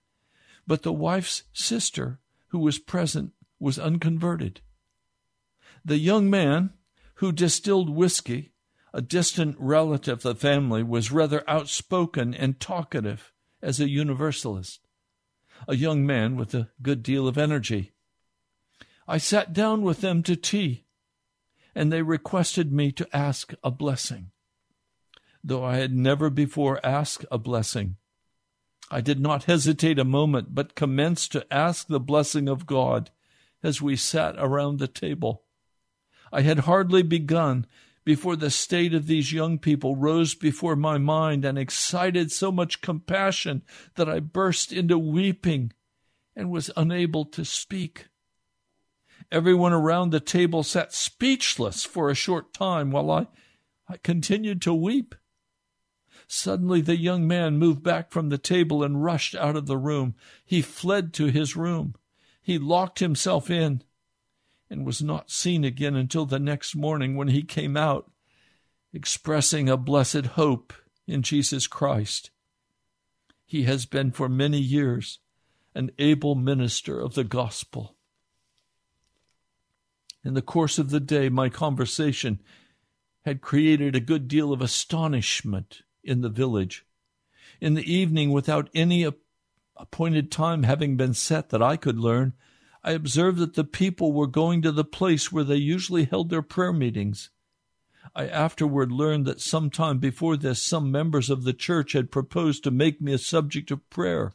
but 0.65 0.83
the 0.83 0.93
wife's 0.93 1.43
sister, 1.53 2.19
who 2.47 2.59
was 2.59 2.79
present, 2.79 3.33
was 3.59 3.77
unconverted. 3.77 4.61
The 5.85 5.99
young 5.99 6.29
man 6.29 6.71
who 7.15 7.31
distilled 7.31 7.89
whiskey, 7.89 8.51
a 8.93 9.01
distant 9.01 9.55
relative 9.59 10.17
of 10.17 10.23
the 10.23 10.35
family, 10.35 10.83
was 10.83 11.11
rather 11.11 11.47
outspoken 11.47 12.33
and 12.33 12.59
talkative 12.59 13.31
as 13.61 13.79
a 13.79 13.89
universalist, 13.89 14.81
a 15.67 15.75
young 15.75 16.05
man 16.05 16.35
with 16.35 16.53
a 16.53 16.69
good 16.81 17.03
deal 17.03 17.27
of 17.27 17.37
energy. 17.37 17.91
I 19.07 19.17
sat 19.17 19.53
down 19.53 19.81
with 19.81 20.01
them 20.01 20.23
to 20.23 20.35
tea, 20.35 20.85
and 21.73 21.91
they 21.91 22.01
requested 22.01 22.71
me 22.71 22.91
to 22.91 23.15
ask 23.15 23.53
a 23.63 23.71
blessing. 23.71 24.31
Though 25.43 25.63
I 25.63 25.77
had 25.77 25.93
never 25.95 26.29
before 26.29 26.85
asked 26.85 27.25
a 27.31 27.37
blessing, 27.37 27.97
I 28.91 29.01
did 29.01 29.19
not 29.19 29.45
hesitate 29.45 29.97
a 29.97 30.05
moment, 30.05 30.53
but 30.53 30.75
commenced 30.75 31.31
to 31.31 31.45
ask 31.51 31.87
the 31.87 31.99
blessing 31.99 32.49
of 32.49 32.65
God 32.65 33.09
as 33.63 33.81
we 33.81 33.95
sat 33.95 34.35
around 34.37 34.77
the 34.79 34.87
table. 34.87 35.43
I 36.31 36.41
had 36.41 36.59
hardly 36.59 37.01
begun 37.01 37.65
before 38.03 38.35
the 38.35 38.49
state 38.49 38.93
of 38.93 39.07
these 39.07 39.31
young 39.31 39.59
people 39.59 39.95
rose 39.95 40.33
before 40.33 40.75
my 40.75 40.97
mind 40.97 41.45
and 41.45 41.57
excited 41.57 42.31
so 42.31 42.51
much 42.51 42.81
compassion 42.81 43.63
that 43.95 44.09
I 44.09 44.19
burst 44.19 44.73
into 44.73 44.97
weeping 44.97 45.71
and 46.35 46.49
was 46.49 46.71
unable 46.75 47.25
to 47.25 47.45
speak. 47.45 48.07
Everyone 49.31 49.71
around 49.71 50.09
the 50.09 50.19
table 50.19 50.61
sat 50.61 50.93
speechless 50.93 51.85
for 51.85 52.09
a 52.09 52.15
short 52.15 52.53
time 52.53 52.91
while 52.91 53.09
I, 53.09 53.27
I 53.87 53.97
continued 53.97 54.61
to 54.63 54.73
weep. 54.73 55.15
Suddenly 56.27 56.81
the 56.81 56.97
young 56.97 57.27
man 57.27 57.57
moved 57.57 57.81
back 57.81 58.11
from 58.11 58.29
the 58.29 58.37
table 58.37 58.83
and 58.83 59.03
rushed 59.03 59.35
out 59.35 59.55
of 59.55 59.67
the 59.67 59.77
room. 59.77 60.15
He 60.45 60.61
fled 60.61 61.13
to 61.13 61.25
his 61.27 61.55
room. 61.55 61.95
He 62.41 62.57
locked 62.57 62.99
himself 62.99 63.49
in 63.49 63.83
and 64.69 64.85
was 64.85 65.01
not 65.01 65.29
seen 65.29 65.63
again 65.63 65.95
until 65.95 66.25
the 66.25 66.39
next 66.39 66.75
morning 66.75 67.15
when 67.15 67.27
he 67.27 67.43
came 67.43 67.77
out, 67.77 68.11
expressing 68.93 69.69
a 69.69 69.77
blessed 69.77 70.25
hope 70.27 70.73
in 71.07 71.21
Jesus 71.21 71.67
Christ. 71.67 72.31
He 73.45 73.63
has 73.63 73.85
been 73.85 74.11
for 74.11 74.29
many 74.29 74.59
years 74.59 75.19
an 75.75 75.91
able 75.99 76.35
minister 76.35 76.99
of 76.99 77.15
the 77.15 77.23
gospel. 77.25 77.95
In 80.23 80.33
the 80.35 80.41
course 80.41 80.77
of 80.77 80.89
the 80.89 80.99
day, 80.99 81.29
my 81.29 81.49
conversation 81.49 82.39
had 83.25 83.41
created 83.41 83.95
a 83.95 83.99
good 83.99 84.27
deal 84.27 84.53
of 84.53 84.61
astonishment 84.61 85.81
in 86.03 86.21
the 86.21 86.29
village. 86.29 86.85
In 87.59 87.73
the 87.73 87.91
evening, 87.91 88.31
without 88.31 88.69
any 88.73 89.07
appointed 89.75 90.31
time 90.31 90.63
having 90.63 90.97
been 90.97 91.13
set 91.13 91.49
that 91.49 91.61
I 91.61 91.75
could 91.77 91.97
learn, 91.97 92.33
I 92.83 92.91
observed 92.91 93.37
that 93.39 93.53
the 93.53 93.63
people 93.63 94.11
were 94.11 94.27
going 94.27 94.61
to 94.63 94.71
the 94.71 94.83
place 94.83 95.31
where 95.31 95.43
they 95.43 95.55
usually 95.55 96.05
held 96.05 96.29
their 96.29 96.41
prayer 96.41 96.73
meetings. 96.73 97.29
I 98.15 98.27
afterward 98.27 98.91
learned 98.91 99.25
that 99.27 99.39
some 99.39 99.69
time 99.69 99.99
before 99.99 100.35
this, 100.35 100.61
some 100.61 100.91
members 100.91 101.29
of 101.29 101.43
the 101.43 101.53
church 101.53 101.93
had 101.93 102.11
proposed 102.11 102.63
to 102.63 102.71
make 102.71 102.99
me 102.99 103.13
a 103.13 103.19
subject 103.19 103.69
of 103.69 103.87
prayer. 103.89 104.33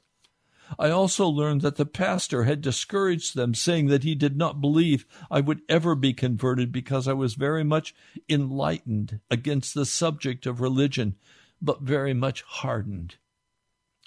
I 0.78 0.90
also 0.90 1.28
learned 1.28 1.60
that 1.62 1.76
the 1.76 1.86
pastor 1.86 2.44
had 2.44 2.60
discouraged 2.60 3.34
them, 3.34 3.54
saying 3.54 3.86
that 3.86 4.02
he 4.02 4.14
did 4.14 4.36
not 4.36 4.60
believe 4.60 5.06
I 5.30 5.40
would 5.40 5.62
ever 5.68 5.94
be 5.94 6.12
converted 6.12 6.72
because 6.72 7.06
I 7.06 7.12
was 7.12 7.34
very 7.34 7.64
much 7.64 7.94
enlightened 8.28 9.20
against 9.30 9.74
the 9.74 9.86
subject 9.86 10.46
of 10.46 10.60
religion 10.60 11.16
but 11.62 11.82
very 11.82 12.14
much 12.14 12.42
hardened. 12.42 13.16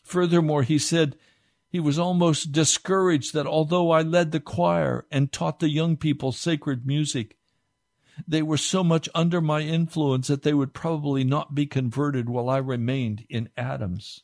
Furthermore, 0.03 0.63
he 0.63 0.77
said 0.77 1.17
he 1.69 1.79
was 1.79 1.99
almost 1.99 2.51
discouraged 2.51 3.33
that 3.33 3.47
although 3.47 3.91
I 3.91 4.01
led 4.01 4.31
the 4.31 4.39
choir 4.39 5.05
and 5.11 5.31
taught 5.31 5.59
the 5.59 5.69
young 5.69 5.97
people 5.97 6.31
sacred 6.31 6.85
music, 6.85 7.37
they 8.27 8.41
were 8.41 8.57
so 8.57 8.83
much 8.83 9.07
under 9.15 9.39
my 9.39 9.61
influence 9.61 10.27
that 10.27 10.43
they 10.43 10.53
would 10.53 10.73
probably 10.73 11.23
not 11.23 11.55
be 11.55 11.65
converted 11.65 12.29
while 12.29 12.49
I 12.49 12.57
remained 12.57 13.25
in 13.29 13.49
Adams. 13.55 14.23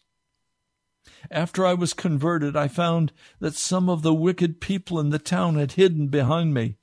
After 1.30 1.66
I 1.66 1.74
was 1.74 1.94
converted, 1.94 2.56
I 2.56 2.68
found 2.68 3.12
that 3.40 3.56
some 3.56 3.90
of 3.90 4.02
the 4.02 4.14
wicked 4.14 4.60
people 4.60 5.00
in 5.00 5.10
the 5.10 5.20
town 5.20 5.56
had 5.56 5.74
hidden 5.74 6.08
behind 6.08 6.54
me. 6.54 6.78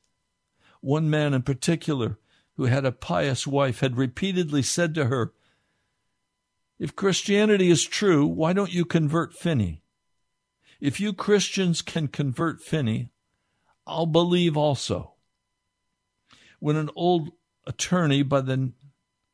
One 0.81 1.09
man 1.11 1.35
in 1.35 1.43
particular, 1.43 2.19
who 2.57 2.65
had 2.65 2.85
a 2.85 2.93
pious 2.93 3.47
wife, 3.47 3.81
had 3.81 3.97
repeatedly 3.97 4.63
said 4.63 4.95
to 4.95 5.07
her, 5.07 5.33
If 6.79 6.97
Christianity 6.97 7.71
is 7.71 7.85
true, 7.85 8.27
why 8.27 8.53
don't 8.53 8.73
you 8.73 8.85
convert 8.85 9.35
Finney? 9.35 9.83
If 10.81 11.01
you 11.01 11.13
Christians 11.13 11.83
can 11.83 12.09
convert 12.09 12.61
Finney, 12.61 13.11
I'll 13.87 14.07
believe 14.07 14.57
also. 14.57 15.15
When 16.59 16.77
an 16.77 16.91
old 16.95 17.31
attorney 17.67 18.23
by 18.23 18.41
the 18.41 18.73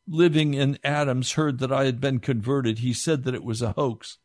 living 0.07 0.55
in 0.55 0.78
Adams 0.82 1.32
heard 1.32 1.59
that 1.59 1.72
I 1.72 1.84
had 1.84 2.01
been 2.01 2.18
converted, 2.18 2.78
he 2.78 2.93
said 2.93 3.24
that 3.24 3.34
it 3.34 3.45
was 3.45 3.62
a 3.62 3.72
hoax, 3.72 4.18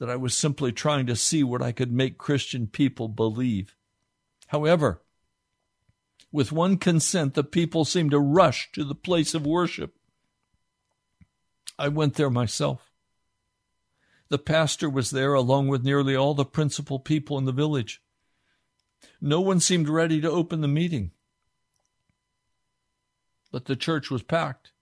that 0.00 0.10
I 0.10 0.16
was 0.16 0.34
simply 0.34 0.72
trying 0.72 1.06
to 1.06 1.14
see 1.14 1.44
what 1.44 1.60
I 1.60 1.72
could 1.72 1.92
make 1.92 2.16
Christian 2.16 2.66
people 2.66 3.06
believe. 3.06 3.76
However, 4.46 5.02
with 6.32 6.50
one 6.50 6.78
consent, 6.78 7.34
the 7.34 7.44
people 7.44 7.84
seemed 7.84 8.12
to 8.12 8.18
rush 8.18 8.72
to 8.72 8.82
the 8.82 8.94
place 8.94 9.34
of 9.34 9.46
worship. 9.46 9.94
I 11.78 11.88
went 11.88 12.14
there 12.14 12.30
myself. 12.30 12.90
The 14.30 14.38
pastor 14.38 14.88
was 14.88 15.10
there 15.10 15.34
along 15.34 15.68
with 15.68 15.84
nearly 15.84 16.16
all 16.16 16.32
the 16.32 16.46
principal 16.46 16.98
people 16.98 17.36
in 17.36 17.44
the 17.44 17.52
village. 17.52 18.02
No 19.20 19.42
one 19.42 19.60
seemed 19.60 19.88
ready 19.88 20.18
to 20.22 20.30
open 20.30 20.62
the 20.62 20.68
meeting. 20.68 21.10
But 23.52 23.66
the 23.66 23.76
church 23.76 24.10
was 24.10 24.22
packed. 24.22 24.72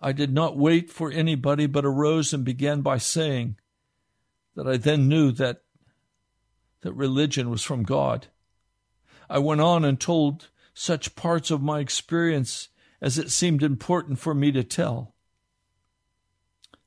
I 0.00 0.10
did 0.10 0.32
not 0.32 0.56
wait 0.56 0.90
for 0.90 1.12
anybody, 1.12 1.66
but 1.66 1.84
arose 1.84 2.32
and 2.32 2.44
began 2.44 2.80
by 2.80 2.98
saying 2.98 3.56
that 4.54 4.66
I 4.66 4.76
then 4.76 5.08
knew 5.08 5.32
that, 5.32 5.62
that 6.82 6.92
religion 6.92 7.50
was 7.50 7.62
from 7.62 7.82
God. 7.82 8.28
I 9.28 9.38
went 9.38 9.60
on 9.60 9.84
and 9.84 10.00
told 10.00 10.48
such 10.74 11.16
parts 11.16 11.50
of 11.50 11.62
my 11.62 11.80
experience 11.80 12.68
as 13.00 13.18
it 13.18 13.30
seemed 13.30 13.62
important 13.62 14.18
for 14.18 14.34
me 14.34 14.52
to 14.52 14.64
tell 14.64 15.14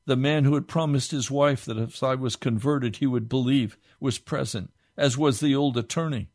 the 0.07 0.15
man 0.15 0.45
who 0.45 0.55
had 0.55 0.69
promised 0.69 1.11
his 1.11 1.29
wife 1.29 1.65
that 1.65 1.77
if 1.77 2.01
I 2.01 2.15
was 2.15 2.37
converted 2.37 2.95
he 2.95 3.05
would 3.05 3.27
believe, 3.27 3.77
was 3.99 4.17
present, 4.17 4.71
as 4.95 5.17
was 5.17 5.39
the 5.39 5.53
old 5.53 5.77
attorney. 5.77 6.29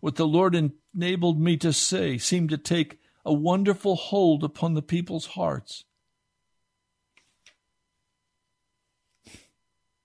What 0.00 0.16
the 0.16 0.26
Lord 0.26 0.54
enabled 0.94 1.40
me 1.40 1.56
to 1.58 1.72
say 1.72 2.18
seemed 2.18 2.50
to 2.50 2.58
take 2.58 2.98
a 3.24 3.32
wonderful 3.32 3.94
hold 3.94 4.42
upon 4.42 4.74
the 4.74 4.82
people's 4.82 5.26
hearts. 5.26 5.84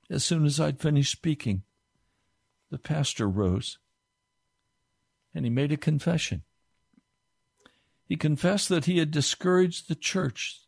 As 0.10 0.24
soon 0.24 0.46
as 0.46 0.60
I'd 0.60 0.80
finished 0.80 1.12
speaking, 1.12 1.64
the 2.70 2.80
pastor 2.80 3.28
rose 3.30 3.78
and 5.34 5.46
he 5.46 5.50
made 5.50 5.72
a 5.72 5.78
confession. 5.78 6.44
He 8.06 8.16
confessed 8.16 8.70
that 8.70 8.86
he 8.86 8.98
had 8.98 9.12
discouraged 9.12 9.88
the 9.88 9.96
church 9.96 10.62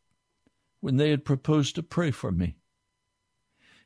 when 0.79 0.97
they 0.97 1.09
had 1.09 1.25
proposed 1.25 1.75
to 1.75 1.83
pray 1.83 2.11
for 2.11 2.31
me. 2.31 2.57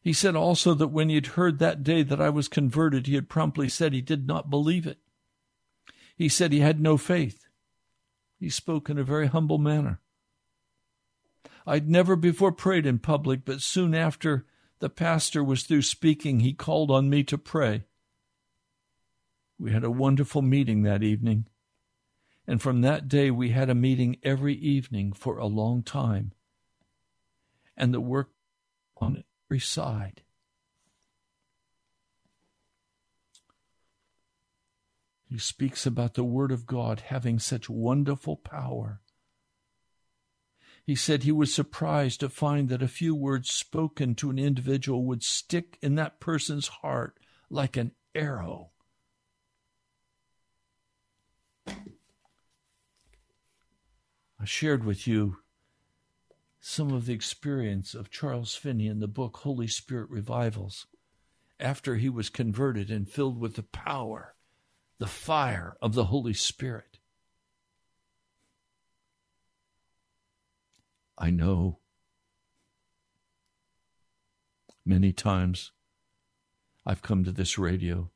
He 0.01 0.13
said 0.13 0.35
also 0.35 0.73
that 0.75 0.89
when 0.89 1.09
he 1.09 1.15
had 1.15 1.27
heard 1.27 1.59
that 1.59 1.83
day 1.83 2.03
that 2.03 2.21
I 2.21 2.29
was 2.29 2.47
converted, 2.47 3.07
he 3.07 3.15
had 3.15 3.29
promptly 3.29 3.69
said 3.69 3.93
he 3.93 4.01
did 4.01 4.27
not 4.27 4.49
believe 4.49 4.85
it. 4.85 4.99
He 6.15 6.29
said 6.29 6.51
he 6.51 6.59
had 6.59 6.79
no 6.79 6.97
faith. 6.97 7.47
He 8.39 8.49
spoke 8.49 8.89
in 8.89 8.97
a 8.97 9.03
very 9.03 9.27
humble 9.27 9.57
manner. 9.57 10.01
I'd 11.65 11.89
never 11.89 12.15
before 12.15 12.51
prayed 12.51 12.85
in 12.85 12.99
public, 12.99 13.45
but 13.45 13.61
soon 13.61 13.95
after 13.95 14.45
the 14.79 14.89
pastor 14.89 15.43
was 15.43 15.63
through 15.63 15.83
speaking, 15.83 16.39
he 16.41 16.53
called 16.53 16.91
on 16.91 17.09
me 17.09 17.23
to 17.23 17.37
pray. 17.37 17.85
We 19.57 19.71
had 19.71 19.83
a 19.83 19.91
wonderful 19.91 20.41
meeting 20.41 20.83
that 20.83 21.01
evening, 21.01 21.47
and 22.45 22.61
from 22.61 22.81
that 22.81 23.07
day 23.07 23.31
we 23.31 23.51
had 23.51 23.69
a 23.69 23.75
meeting 23.75 24.17
every 24.21 24.55
evening 24.55 25.13
for 25.13 25.37
a 25.37 25.47
long 25.47 25.81
time 25.81 26.33
and 27.77 27.93
the 27.93 28.01
work 28.01 28.31
on 28.97 29.23
every 29.47 29.59
side. 29.59 30.21
He 35.27 35.37
speaks 35.37 35.85
about 35.85 36.13
the 36.13 36.23
Word 36.23 36.51
of 36.51 36.65
God 36.65 37.01
having 37.01 37.39
such 37.39 37.69
wonderful 37.69 38.37
power. 38.37 39.01
He 40.85 40.95
said 40.95 41.23
he 41.23 41.31
was 41.31 41.51
surprised 41.51 42.19
to 42.19 42.29
find 42.29 42.69
that 42.69 42.83
a 42.83 42.87
few 42.87 43.15
words 43.15 43.51
spoken 43.51 44.13
to 44.15 44.29
an 44.29 44.37
individual 44.37 45.03
would 45.05 45.23
stick 45.23 45.79
in 45.81 45.95
that 45.95 46.19
person's 46.19 46.67
heart 46.67 47.17
like 47.49 47.75
an 47.75 47.93
arrow. 48.13 48.69
I 51.67 51.73
shared 54.45 54.83
with 54.83 55.07
you 55.07 55.37
some 56.59 56.91
of 56.91 57.07
the 57.07 57.13
experience 57.13 57.95
of 57.95 58.11
Charles 58.11 58.53
Finney 58.53 58.85
in 58.85 58.99
the 58.99 59.07
book 59.07 59.37
Holy 59.37 59.67
Spirit 59.67 60.11
Revivals 60.11 60.85
after 61.59 61.95
he 61.95 62.09
was 62.09 62.29
converted 62.29 62.91
and 62.91 63.09
filled 63.09 63.39
with 63.39 63.55
the 63.55 63.63
power, 63.63 64.35
the 64.99 65.07
fire 65.07 65.77
of 65.81 65.93
the 65.93 66.05
Holy 66.05 66.33
Spirit. 66.33 66.94
I 71.17 71.29
know 71.29 71.79
many 74.85 75.13
times 75.13 75.71
I've 76.85 77.01
come 77.01 77.23
to 77.23 77.31
this 77.31 77.57
radio 77.57 78.11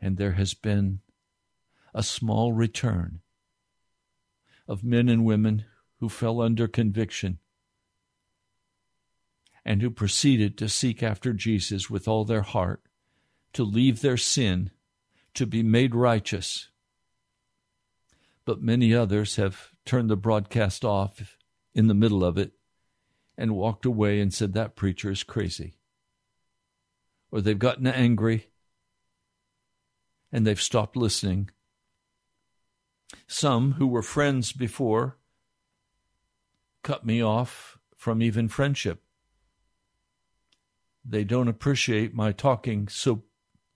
and 0.00 0.16
there 0.16 0.32
has 0.32 0.54
been 0.54 1.00
a 1.94 2.02
small 2.02 2.52
return 2.52 3.20
of 4.68 4.84
men 4.84 5.08
and 5.08 5.24
women 5.24 5.64
who 6.00 6.08
fell 6.08 6.40
under 6.40 6.68
conviction 6.68 7.38
and 9.64 9.80
who 9.80 9.90
proceeded 9.90 10.58
to 10.58 10.68
seek 10.68 11.02
after 11.02 11.32
Jesus 11.32 11.88
with 11.88 12.06
all 12.06 12.24
their 12.24 12.42
heart, 12.42 12.82
to 13.54 13.64
leave 13.64 14.02
their 14.02 14.18
sin, 14.18 14.70
to 15.32 15.46
be 15.46 15.62
made 15.62 15.94
righteous. 15.94 16.68
But 18.44 18.60
many 18.60 18.92
others 18.92 19.36
have 19.36 19.70
turned 19.84 20.10
the 20.10 20.16
broadcast 20.16 20.84
off 20.84 21.36
in 21.74 21.86
the 21.86 21.94
middle 21.94 22.24
of 22.24 22.38
it 22.38 22.52
and 23.36 23.56
walked 23.56 23.84
away 23.84 24.20
and 24.20 24.32
said, 24.32 24.52
That 24.52 24.76
preacher 24.76 25.10
is 25.10 25.22
crazy. 25.22 25.74
Or 27.30 27.40
they've 27.40 27.58
gotten 27.58 27.86
angry 27.86 28.48
and 30.32 30.46
they've 30.46 30.60
stopped 30.60 30.96
listening. 30.96 31.50
Some 33.26 33.72
who 33.72 33.86
were 33.86 34.02
friends 34.02 34.52
before 34.52 35.16
cut 36.82 37.04
me 37.04 37.22
off 37.22 37.78
from 37.96 38.22
even 38.22 38.48
friendship. 38.48 39.02
They 41.04 41.24
don't 41.24 41.48
appreciate 41.48 42.14
my 42.14 42.32
talking 42.32 42.88
so 42.88 43.24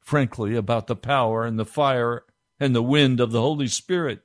frankly 0.01 0.55
about 0.55 0.87
the 0.87 0.97
power 0.97 1.45
and 1.45 1.59
the 1.59 1.65
fire 1.65 2.25
and 2.59 2.75
the 2.75 2.83
wind 2.83 3.21
of 3.21 3.33
the 3.33 3.41
Holy 3.41 3.69
Spirit. 3.69 4.25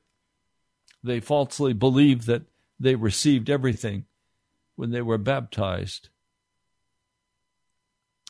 They 1.04 1.20
falsely 1.20 1.74
believe 1.74 2.26
that 2.26 2.44
they 2.80 2.96
received 2.96 3.50
everything 3.50 4.06
when 4.76 4.92
they 4.92 5.02
were 5.02 5.18
baptized 5.18 6.10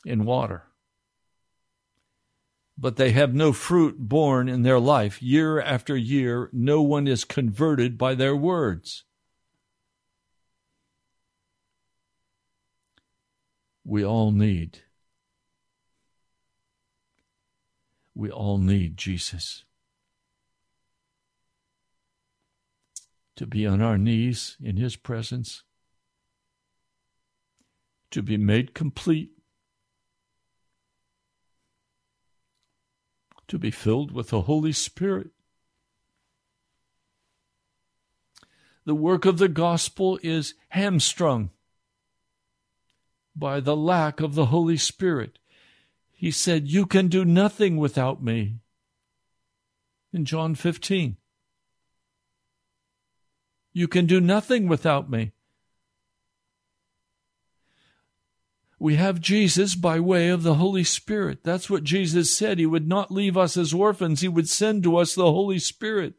in 0.05 0.25
water. 0.25 0.63
But 2.77 2.95
they 2.95 3.11
have 3.11 3.33
no 3.33 3.53
fruit 3.53 3.97
born 3.99 4.49
in 4.49 4.63
their 4.63 4.79
life. 4.79 5.21
Year 5.21 5.61
after 5.61 5.95
year, 5.95 6.49
no 6.51 6.81
one 6.81 7.07
is 7.07 7.23
converted 7.23 7.97
by 7.97 8.15
their 8.15 8.35
words. 8.35 9.03
we 13.85 14.03
all 14.03 14.31
need. 14.31 14.79
We 18.15 18.29
all 18.29 18.57
need 18.57 18.97
Jesus. 18.97 19.63
To 23.37 23.47
be 23.47 23.65
on 23.65 23.81
our 23.81 23.97
knees 23.97 24.57
in 24.61 24.77
His 24.77 24.95
presence, 24.95 25.63
to 28.11 28.21
be 28.21 28.37
made 28.37 28.75
complete, 28.75 29.31
to 33.47 33.57
be 33.57 33.71
filled 33.71 34.11
with 34.11 34.29
the 34.29 34.41
Holy 34.41 34.71
Spirit. 34.71 35.31
The 38.85 38.95
work 38.95 39.25
of 39.25 39.37
the 39.37 39.47
gospel 39.47 40.19
is 40.21 40.53
hamstrung 40.69 41.49
by 43.35 43.59
the 43.59 43.75
lack 43.75 44.19
of 44.19 44.35
the 44.35 44.47
Holy 44.47 44.77
Spirit. 44.77 45.39
He 46.11 46.31
said, 46.31 46.67
You 46.67 46.85
can 46.85 47.07
do 47.07 47.25
nothing 47.25 47.77
without 47.77 48.21
me. 48.23 48.59
In 50.11 50.25
John 50.25 50.53
15, 50.55 51.17
you 53.73 53.87
can 53.87 54.05
do 54.05 54.21
nothing 54.21 54.67
without 54.67 55.09
me. 55.09 55.31
We 58.79 58.95
have 58.95 59.21
Jesus 59.21 59.75
by 59.75 59.99
way 59.99 60.27
of 60.27 60.43
the 60.43 60.55
Holy 60.55 60.83
Spirit. 60.83 61.43
That's 61.43 61.69
what 61.69 61.83
Jesus 61.83 62.35
said. 62.35 62.59
He 62.59 62.65
would 62.65 62.87
not 62.87 63.11
leave 63.11 63.37
us 63.37 63.55
as 63.57 63.73
orphans, 63.73 64.21
He 64.21 64.27
would 64.27 64.49
send 64.49 64.83
to 64.83 64.97
us 64.97 65.15
the 65.15 65.31
Holy 65.31 65.59
Spirit. 65.59 66.15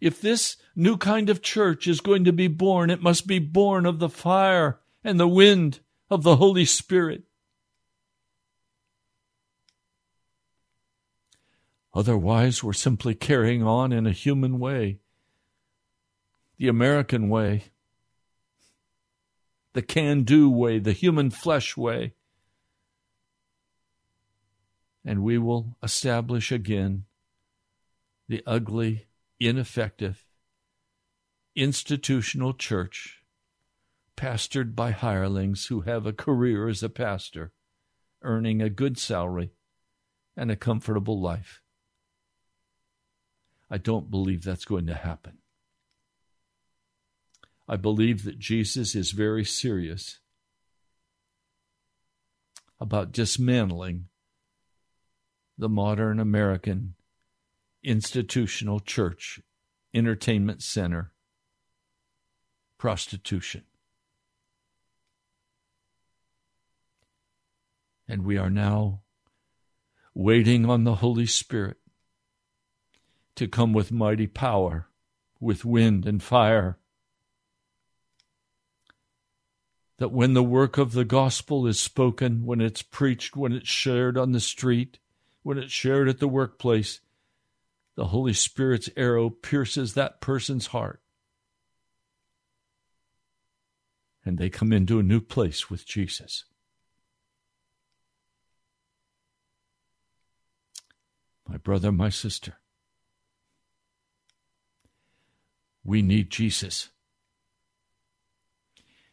If 0.00 0.20
this 0.20 0.56
new 0.74 0.96
kind 0.96 1.28
of 1.28 1.42
church 1.42 1.86
is 1.86 2.00
going 2.00 2.24
to 2.24 2.32
be 2.32 2.48
born, 2.48 2.90
it 2.90 3.02
must 3.02 3.26
be 3.26 3.38
born 3.38 3.86
of 3.86 3.98
the 3.98 4.08
fire 4.08 4.80
and 5.04 5.20
the 5.20 5.28
wind 5.28 5.80
of 6.10 6.22
the 6.22 6.36
Holy 6.36 6.64
Spirit. 6.64 7.24
Otherwise, 11.92 12.62
we're 12.62 12.72
simply 12.72 13.14
carrying 13.14 13.62
on 13.62 13.92
in 13.92 14.06
a 14.06 14.12
human 14.12 14.58
way, 14.58 15.00
the 16.56 16.68
American 16.68 17.28
way, 17.28 17.64
the 19.72 19.82
can 19.82 20.22
do 20.22 20.48
way, 20.48 20.78
the 20.78 20.92
human 20.92 21.30
flesh 21.30 21.76
way. 21.76 22.14
And 25.04 25.22
we 25.22 25.38
will 25.38 25.76
establish 25.82 26.52
again 26.52 27.04
the 28.28 28.42
ugly, 28.46 29.06
ineffective, 29.40 30.24
institutional 31.56 32.54
church 32.54 33.24
pastored 34.16 34.76
by 34.76 34.92
hirelings 34.92 35.66
who 35.66 35.80
have 35.80 36.06
a 36.06 36.12
career 36.12 36.68
as 36.68 36.82
a 36.82 36.88
pastor, 36.88 37.52
earning 38.22 38.60
a 38.60 38.70
good 38.70 38.98
salary 38.98 39.50
and 40.36 40.50
a 40.50 40.56
comfortable 40.56 41.20
life. 41.20 41.62
I 43.70 43.78
don't 43.78 44.10
believe 44.10 44.42
that's 44.42 44.64
going 44.64 44.86
to 44.86 44.94
happen. 44.94 45.38
I 47.68 47.76
believe 47.76 48.24
that 48.24 48.38
Jesus 48.38 48.96
is 48.96 49.12
very 49.12 49.44
serious 49.44 50.18
about 52.80 53.12
dismantling 53.12 54.06
the 55.56 55.68
modern 55.68 56.18
American 56.18 56.94
institutional 57.84 58.80
church, 58.80 59.40
entertainment 59.94 60.62
center, 60.62 61.12
prostitution. 62.76 63.62
And 68.08 68.24
we 68.24 68.36
are 68.36 68.50
now 68.50 69.02
waiting 70.14 70.68
on 70.68 70.82
the 70.82 70.96
Holy 70.96 71.26
Spirit 71.26 71.76
to 73.36 73.48
come 73.48 73.72
with 73.72 73.92
mighty 73.92 74.26
power, 74.26 74.88
with 75.38 75.64
wind 75.64 76.06
and 76.06 76.22
fire. 76.22 76.78
That 79.98 80.12
when 80.12 80.34
the 80.34 80.42
work 80.42 80.78
of 80.78 80.92
the 80.92 81.04
gospel 81.04 81.66
is 81.66 81.78
spoken, 81.78 82.44
when 82.44 82.60
it's 82.60 82.82
preached, 82.82 83.36
when 83.36 83.52
it's 83.52 83.68
shared 83.68 84.16
on 84.16 84.32
the 84.32 84.40
street, 84.40 84.98
when 85.42 85.58
it's 85.58 85.72
shared 85.72 86.08
at 86.08 86.18
the 86.18 86.28
workplace, 86.28 87.00
the 87.96 88.06
Holy 88.06 88.32
Spirit's 88.32 88.88
arrow 88.96 89.28
pierces 89.28 89.94
that 89.94 90.20
person's 90.20 90.68
heart. 90.68 91.02
And 94.24 94.38
they 94.38 94.48
come 94.48 94.72
into 94.72 94.98
a 94.98 95.02
new 95.02 95.20
place 95.20 95.68
with 95.68 95.86
Jesus. 95.86 96.44
My 101.48 101.56
brother, 101.56 101.90
my 101.90 102.10
sister, 102.10 102.59
We 105.84 106.02
need 106.02 106.30
Jesus. 106.30 106.90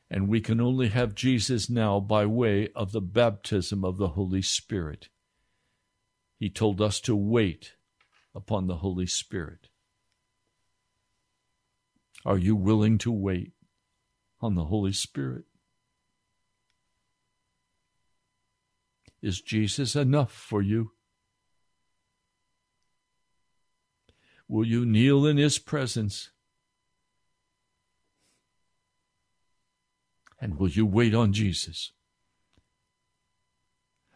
And 0.09 0.29
we 0.29 0.39
can 0.39 0.61
only 0.61 0.89
have 0.89 1.15
Jesus 1.15 1.69
now 1.69 1.99
by 1.99 2.25
way 2.25 2.69
of 2.75 2.91
the 2.91 3.01
baptism 3.01 3.83
of 3.83 3.97
the 3.97 4.09
Holy 4.09 4.41
Spirit. 4.41 5.09
He 6.37 6.49
told 6.49 6.81
us 6.81 6.99
to 7.01 7.15
wait 7.15 7.73
upon 8.33 8.67
the 8.67 8.77
Holy 8.77 9.07
Spirit. 9.07 9.69
Are 12.25 12.37
you 12.37 12.55
willing 12.55 12.97
to 12.99 13.11
wait 13.11 13.53
on 14.39 14.55
the 14.55 14.65
Holy 14.65 14.93
Spirit? 14.93 15.45
Is 19.21 19.41
Jesus 19.41 19.95
enough 19.95 20.31
for 20.31 20.61
you? 20.61 20.91
Will 24.47 24.65
you 24.65 24.85
kneel 24.85 25.25
in 25.25 25.37
His 25.37 25.57
presence? 25.57 26.29
And 30.39 30.59
will 30.59 30.69
you 30.69 30.85
wait 30.85 31.15
on 31.15 31.33
Jesus? 31.33 31.91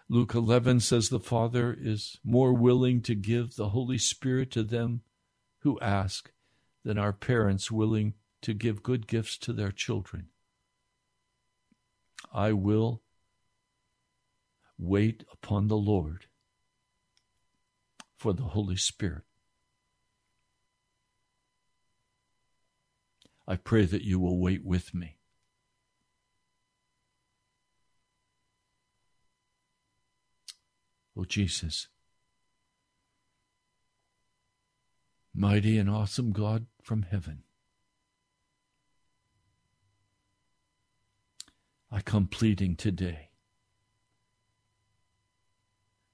Luke 0.07 0.35
11 0.35 0.81
says 0.81 1.07
the 1.07 1.19
Father 1.19 1.75
is 1.79 2.17
more 2.23 2.53
willing 2.53 3.01
to 3.01 3.15
give 3.15 3.55
the 3.55 3.69
Holy 3.69 3.97
Spirit 3.97 4.51
to 4.51 4.61
them 4.61 5.01
who 5.59 5.79
ask 5.79 6.31
than 6.83 6.97
our 6.97 7.13
parents 7.13 7.71
willing 7.71 8.15
to 8.41 8.53
give 8.53 8.83
good 8.83 9.07
gifts 9.07 9.37
to 9.37 9.53
their 9.53 9.71
children. 9.71 10.27
I 12.33 12.51
will 12.51 13.01
wait 14.77 15.23
upon 15.31 15.67
the 15.67 15.77
Lord 15.77 16.25
for 18.17 18.33
the 18.33 18.43
Holy 18.43 18.75
Spirit. 18.75 19.23
I 23.47 23.55
pray 23.55 23.85
that 23.85 24.03
you 24.03 24.19
will 24.19 24.39
wait 24.39 24.65
with 24.65 24.93
me. 24.93 25.20
Oh, 31.17 31.25
Jesus. 31.25 31.87
Mighty 35.33 35.77
and 35.77 35.89
awesome 35.89 36.31
God 36.31 36.65
from 36.81 37.03
heaven. 37.03 37.43
I 41.91 42.01
come 42.01 42.27
pleading 42.27 42.75
today 42.75 43.31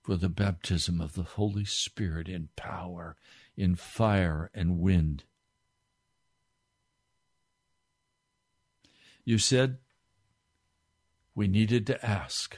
for 0.01 0.15
the 0.15 0.29
baptism 0.29 1.01
of 1.01 1.13
the 1.13 1.23
Holy 1.23 1.65
Spirit 1.65 2.27
in 2.29 2.49
power, 2.55 3.15
in 3.55 3.75
fire 3.75 4.49
and 4.53 4.79
wind. 4.79 5.25
You 9.23 9.37
said 9.37 9.77
we 11.35 11.47
needed 11.47 11.85
to 11.87 12.05
ask. 12.05 12.57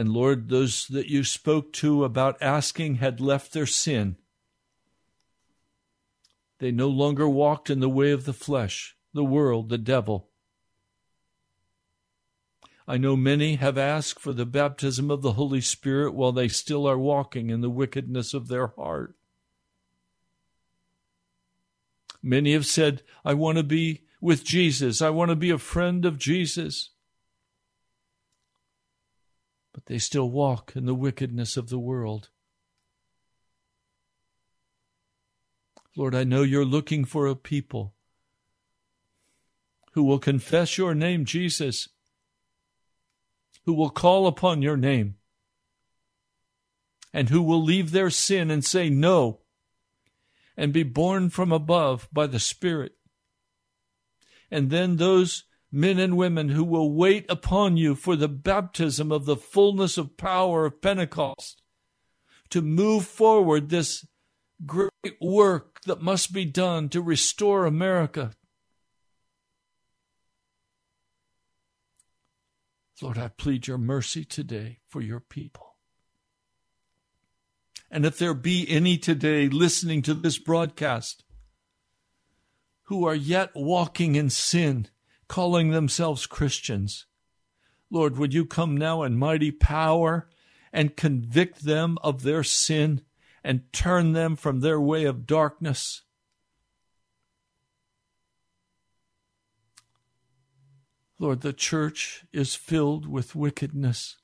And 0.00 0.14
Lord, 0.14 0.48
those 0.48 0.86
that 0.86 1.08
you 1.08 1.24
spoke 1.24 1.74
to 1.74 2.04
about 2.04 2.40
asking 2.40 2.94
had 2.94 3.20
left 3.20 3.52
their 3.52 3.66
sin. 3.66 4.16
They 6.58 6.70
no 6.72 6.88
longer 6.88 7.28
walked 7.28 7.68
in 7.68 7.80
the 7.80 7.88
way 7.90 8.10
of 8.10 8.24
the 8.24 8.32
flesh, 8.32 8.96
the 9.12 9.22
world, 9.22 9.68
the 9.68 9.76
devil. 9.76 10.30
I 12.88 12.96
know 12.96 13.14
many 13.14 13.56
have 13.56 13.76
asked 13.76 14.20
for 14.20 14.32
the 14.32 14.46
baptism 14.46 15.10
of 15.10 15.20
the 15.20 15.34
Holy 15.34 15.60
Spirit 15.60 16.14
while 16.14 16.32
they 16.32 16.48
still 16.48 16.86
are 16.86 16.98
walking 16.98 17.50
in 17.50 17.60
the 17.60 17.68
wickedness 17.68 18.32
of 18.32 18.48
their 18.48 18.68
heart. 18.68 19.16
Many 22.22 22.54
have 22.54 22.64
said, 22.64 23.02
I 23.22 23.34
want 23.34 23.58
to 23.58 23.64
be 23.64 24.04
with 24.18 24.44
Jesus. 24.44 25.02
I 25.02 25.10
want 25.10 25.28
to 25.28 25.36
be 25.36 25.50
a 25.50 25.58
friend 25.58 26.06
of 26.06 26.16
Jesus 26.16 26.88
but 29.72 29.86
they 29.86 29.98
still 29.98 30.30
walk 30.30 30.72
in 30.74 30.86
the 30.86 30.94
wickedness 30.94 31.56
of 31.56 31.68
the 31.68 31.78
world. 31.78 32.30
Lord, 35.96 36.14
I 36.14 36.24
know 36.24 36.42
you're 36.42 36.64
looking 36.64 37.04
for 37.04 37.26
a 37.26 37.34
people 37.34 37.94
who 39.92 40.04
will 40.04 40.18
confess 40.18 40.78
your 40.78 40.94
name, 40.94 41.24
Jesus, 41.24 41.88
who 43.64 43.74
will 43.74 43.90
call 43.90 44.26
upon 44.26 44.62
your 44.62 44.76
name, 44.76 45.16
and 47.12 47.28
who 47.28 47.42
will 47.42 47.62
leave 47.62 47.90
their 47.90 48.10
sin 48.10 48.50
and 48.50 48.64
say 48.64 48.88
no, 48.88 49.40
and 50.56 50.72
be 50.72 50.84
born 50.84 51.28
from 51.28 51.50
above 51.50 52.08
by 52.12 52.26
the 52.26 52.38
Spirit. 52.38 52.92
And 54.50 54.70
then 54.70 54.96
those 54.96 55.44
men 55.72 55.98
and 55.98 56.16
women 56.16 56.48
who 56.48 56.64
will 56.64 56.92
wait 56.92 57.26
upon 57.28 57.76
you 57.76 57.94
for 57.94 58.16
the 58.16 58.28
baptism 58.28 59.12
of 59.12 59.24
the 59.24 59.36
fullness 59.36 59.96
of 59.96 60.16
power 60.16 60.66
of 60.66 60.82
Pentecost 60.82 61.62
to 62.50 62.60
move 62.60 63.06
forward 63.06 63.68
this 63.68 64.06
great 64.66 64.90
work 65.20 65.80
that 65.86 66.02
must 66.02 66.32
be 66.32 66.44
done 66.44 66.88
to 66.88 67.00
restore 67.00 67.64
America. 67.64 68.32
Lord, 73.00 73.16
I 73.16 73.28
plead 73.28 73.66
your 73.66 73.78
mercy 73.78 74.24
today 74.24 74.80
for 74.88 75.00
your 75.00 75.20
people. 75.20 75.76
And 77.90 78.04
if 78.04 78.18
there 78.18 78.34
be 78.34 78.66
any 78.68 78.98
today 78.98 79.48
listening 79.48 80.02
to 80.02 80.14
this 80.14 80.38
broadcast 80.38 81.24
who 82.84 83.06
are 83.06 83.14
yet 83.14 83.50
walking 83.54 84.16
in 84.16 84.30
sin, 84.30 84.88
calling 85.30 85.70
themselves 85.70 86.26
Christians. 86.26 87.06
Lord, 87.88 88.18
would 88.18 88.34
you 88.34 88.44
come 88.44 88.76
now 88.76 89.04
in 89.04 89.16
mighty 89.16 89.52
power 89.52 90.28
and 90.72 90.96
convict 90.96 91.64
them 91.64 91.98
of 92.02 92.24
their 92.24 92.42
sin 92.42 93.02
and 93.44 93.72
turn 93.72 94.12
them 94.12 94.34
from 94.34 94.58
their 94.58 94.80
way 94.80 95.04
of 95.04 95.28
darkness? 95.28 96.02
Lord, 101.20 101.42
the 101.42 101.52
church 101.52 102.24
is 102.32 102.56
filled 102.56 103.06
with 103.06 103.36
wickedness, 103.36 104.16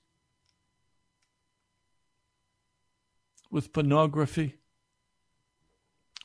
with 3.48 3.72
pornography, 3.72 4.56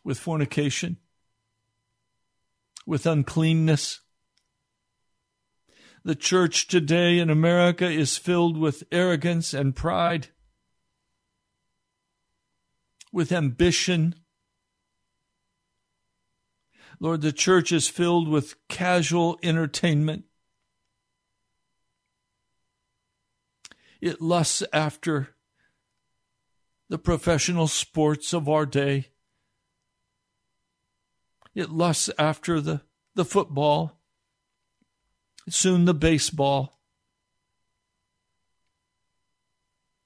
with 0.04 0.18
fornication, 0.18 0.98
with 2.88 3.06
uncleanness 3.06 4.00
the 6.04 6.16
church 6.16 6.68
today 6.68 7.20
in 7.20 7.30
America 7.30 7.88
is 7.88 8.18
filled 8.18 8.58
with 8.58 8.84
arrogance 8.92 9.54
and 9.54 9.76
pride, 9.76 10.30
with 13.12 13.32
ambition. 13.32 14.16
Lord, 17.00 17.22
the 17.22 17.32
church 17.32 17.72
is 17.72 17.88
filled 17.88 18.28
with 18.28 18.56
casual 18.68 19.38
entertainment. 19.44 20.26
It 24.00 24.22
lusts 24.22 24.64
after 24.74 25.36
the 26.90 26.98
professional 26.98 27.68
sports 27.68 28.34
of 28.34 28.50
our 28.50 28.66
day. 28.66 29.10
It 31.54 31.70
lusts 31.70 32.10
after 32.18 32.60
the, 32.60 32.82
the 33.14 33.26
football, 33.26 34.01
soon 35.50 35.86
the 35.86 35.94
baseball, 35.94 36.80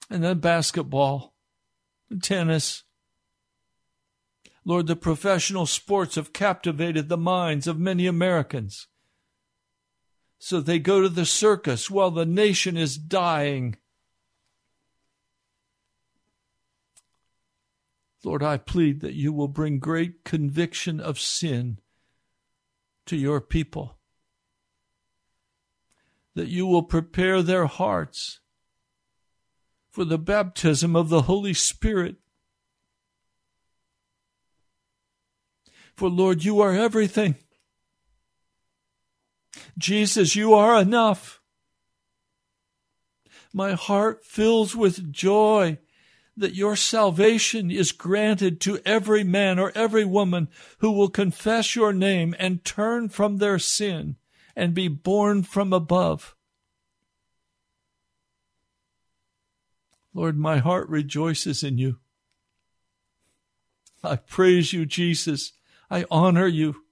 and 0.09 0.23
then 0.23 0.39
basketball, 0.39 1.33
tennis. 2.21 2.83
Lord, 4.63 4.87
the 4.87 4.95
professional 4.95 5.65
sports 5.65 6.15
have 6.15 6.33
captivated 6.33 7.07
the 7.07 7.17
minds 7.17 7.67
of 7.67 7.79
many 7.79 8.07
Americans. 8.07 8.87
So 10.39 10.59
they 10.59 10.79
go 10.79 11.01
to 11.01 11.09
the 11.09 11.25
circus 11.25 11.89
while 11.89 12.11
the 12.11 12.25
nation 12.25 12.77
is 12.77 12.97
dying. 12.97 13.77
Lord, 18.23 18.41
I 18.41 18.57
plead 18.57 19.01
that 19.01 19.13
you 19.13 19.31
will 19.31 19.47
bring 19.47 19.77
great 19.77 20.23
conviction 20.23 20.99
of 20.99 21.19
sin 21.19 21.79
to 23.05 23.15
your 23.15 23.39
people, 23.39 23.94
that 26.35 26.49
you 26.49 26.67
will 26.67 26.83
prepare 26.83 27.41
their 27.41 27.65
hearts 27.65 28.39
for 29.89 30.03
the 30.03 30.17
baptism 30.17 30.95
of 30.95 31.07
the 31.09 31.23
Holy 31.23 31.53
Spirit. 31.53 32.17
For 35.95 36.09
Lord, 36.09 36.43
you 36.43 36.59
are 36.59 36.73
everything. 36.73 37.35
Jesus, 39.77 40.35
you 40.35 40.53
are 40.53 40.79
enough. 40.79 41.39
My 43.53 43.71
heart 43.71 44.25
fills 44.25 44.75
with 44.75 45.13
joy 45.13 45.79
that 46.35 46.55
your 46.55 46.75
salvation 46.75 47.71
is 47.71 47.93
granted 47.93 48.59
to 48.59 48.79
every 48.85 49.23
man 49.23 49.57
or 49.57 49.71
every 49.73 50.03
woman 50.03 50.49
who 50.79 50.91
will 50.91 51.07
confess 51.07 51.73
your 51.77 51.93
name 51.93 52.35
and 52.37 52.65
turn 52.65 53.07
from 53.07 53.37
their 53.37 53.57
sin 53.57 54.17
and 54.55 54.73
be 54.73 54.87
born 54.87 55.43
from 55.43 55.73
above. 55.73 56.35
Lord, 60.13 60.37
my 60.37 60.57
heart 60.59 60.87
rejoices 60.87 61.61
in 61.61 61.77
you. 61.77 61.97
I 64.01 64.15
praise 64.15 64.71
you, 64.71 64.85
Jesus. 64.85 65.53
I 65.91 66.05
honor 66.09 66.47
you. 66.47 66.84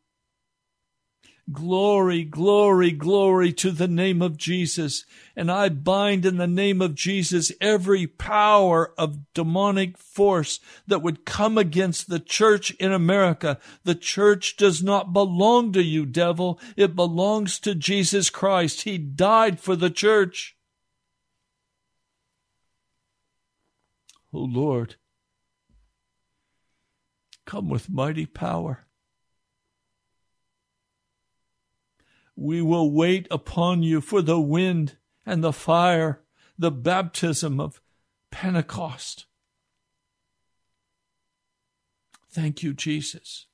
Glory, 1.51 2.23
glory, 2.23 2.91
glory 2.91 3.51
to 3.51 3.71
the 3.71 3.87
name 3.87 4.21
of 4.21 4.37
Jesus. 4.37 5.05
And 5.35 5.51
I 5.51 5.67
bind 5.67 6.25
in 6.25 6.37
the 6.37 6.47
name 6.47 6.81
of 6.81 6.95
Jesus 6.95 7.51
every 7.59 8.07
power 8.07 8.93
of 8.97 9.33
demonic 9.33 9.97
force 9.97 10.61
that 10.87 11.01
would 11.01 11.25
come 11.25 11.57
against 11.57 12.09
the 12.09 12.21
church 12.21 12.71
in 12.75 12.93
America. 12.93 13.59
The 13.83 13.95
church 13.95 14.55
does 14.55 14.81
not 14.81 15.11
belong 15.11 15.73
to 15.73 15.83
you, 15.83 16.05
devil. 16.05 16.61
It 16.77 16.95
belongs 16.95 17.59
to 17.59 17.75
Jesus 17.75 18.29
Christ. 18.29 18.83
He 18.83 18.97
died 18.97 19.59
for 19.59 19.75
the 19.75 19.89
church. 19.89 20.55
O 24.33 24.39
oh 24.39 24.43
Lord, 24.45 24.95
come 27.45 27.67
with 27.67 27.89
mighty 27.89 28.25
power. 28.25 28.87
We 32.35 32.61
will 32.61 32.91
wait 32.91 33.27
upon 33.29 33.83
you 33.83 34.01
for 34.01 34.21
the 34.21 34.39
wind 34.39 34.97
and 35.25 35.43
the 35.43 35.53
fire, 35.53 36.21
the 36.57 36.71
baptism 36.71 37.59
of 37.59 37.81
Pentecost. 38.31 39.25
Thank 42.31 42.63
you, 42.63 42.73
Jesus. 42.73 43.45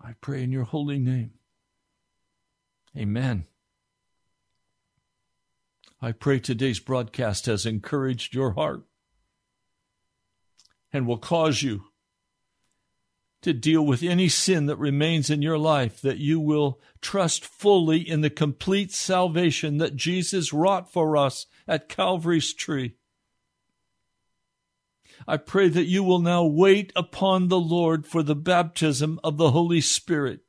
I 0.00 0.14
pray 0.20 0.42
in 0.42 0.52
your 0.52 0.64
holy 0.64 0.98
name. 0.98 1.32
Amen. 2.96 3.46
I 6.02 6.12
pray 6.12 6.38
today's 6.38 6.80
broadcast 6.80 7.46
has 7.46 7.66
encouraged 7.66 8.34
your 8.34 8.52
heart 8.52 8.84
and 10.92 11.06
will 11.06 11.18
cause 11.18 11.62
you 11.62 11.84
to 13.42 13.52
deal 13.52 13.84
with 13.84 14.02
any 14.02 14.28
sin 14.28 14.66
that 14.66 14.76
remains 14.76 15.30
in 15.30 15.40
your 15.40 15.58
life, 15.58 16.00
that 16.02 16.18
you 16.18 16.38
will 16.38 16.80
trust 17.00 17.44
fully 17.44 17.98
in 17.98 18.20
the 18.20 18.30
complete 18.30 18.92
salvation 18.92 19.78
that 19.78 19.96
Jesus 19.96 20.52
wrought 20.52 20.92
for 20.92 21.16
us 21.16 21.46
at 21.66 21.88
Calvary's 21.88 22.52
tree. 22.52 22.96
I 25.26 25.36
pray 25.36 25.68
that 25.68 25.86
you 25.86 26.02
will 26.02 26.20
now 26.20 26.44
wait 26.44 26.92
upon 26.94 27.48
the 27.48 27.60
Lord 27.60 28.06
for 28.06 28.22
the 28.22 28.36
baptism 28.36 29.20
of 29.24 29.36
the 29.36 29.50
Holy 29.50 29.80
Spirit. 29.80 30.40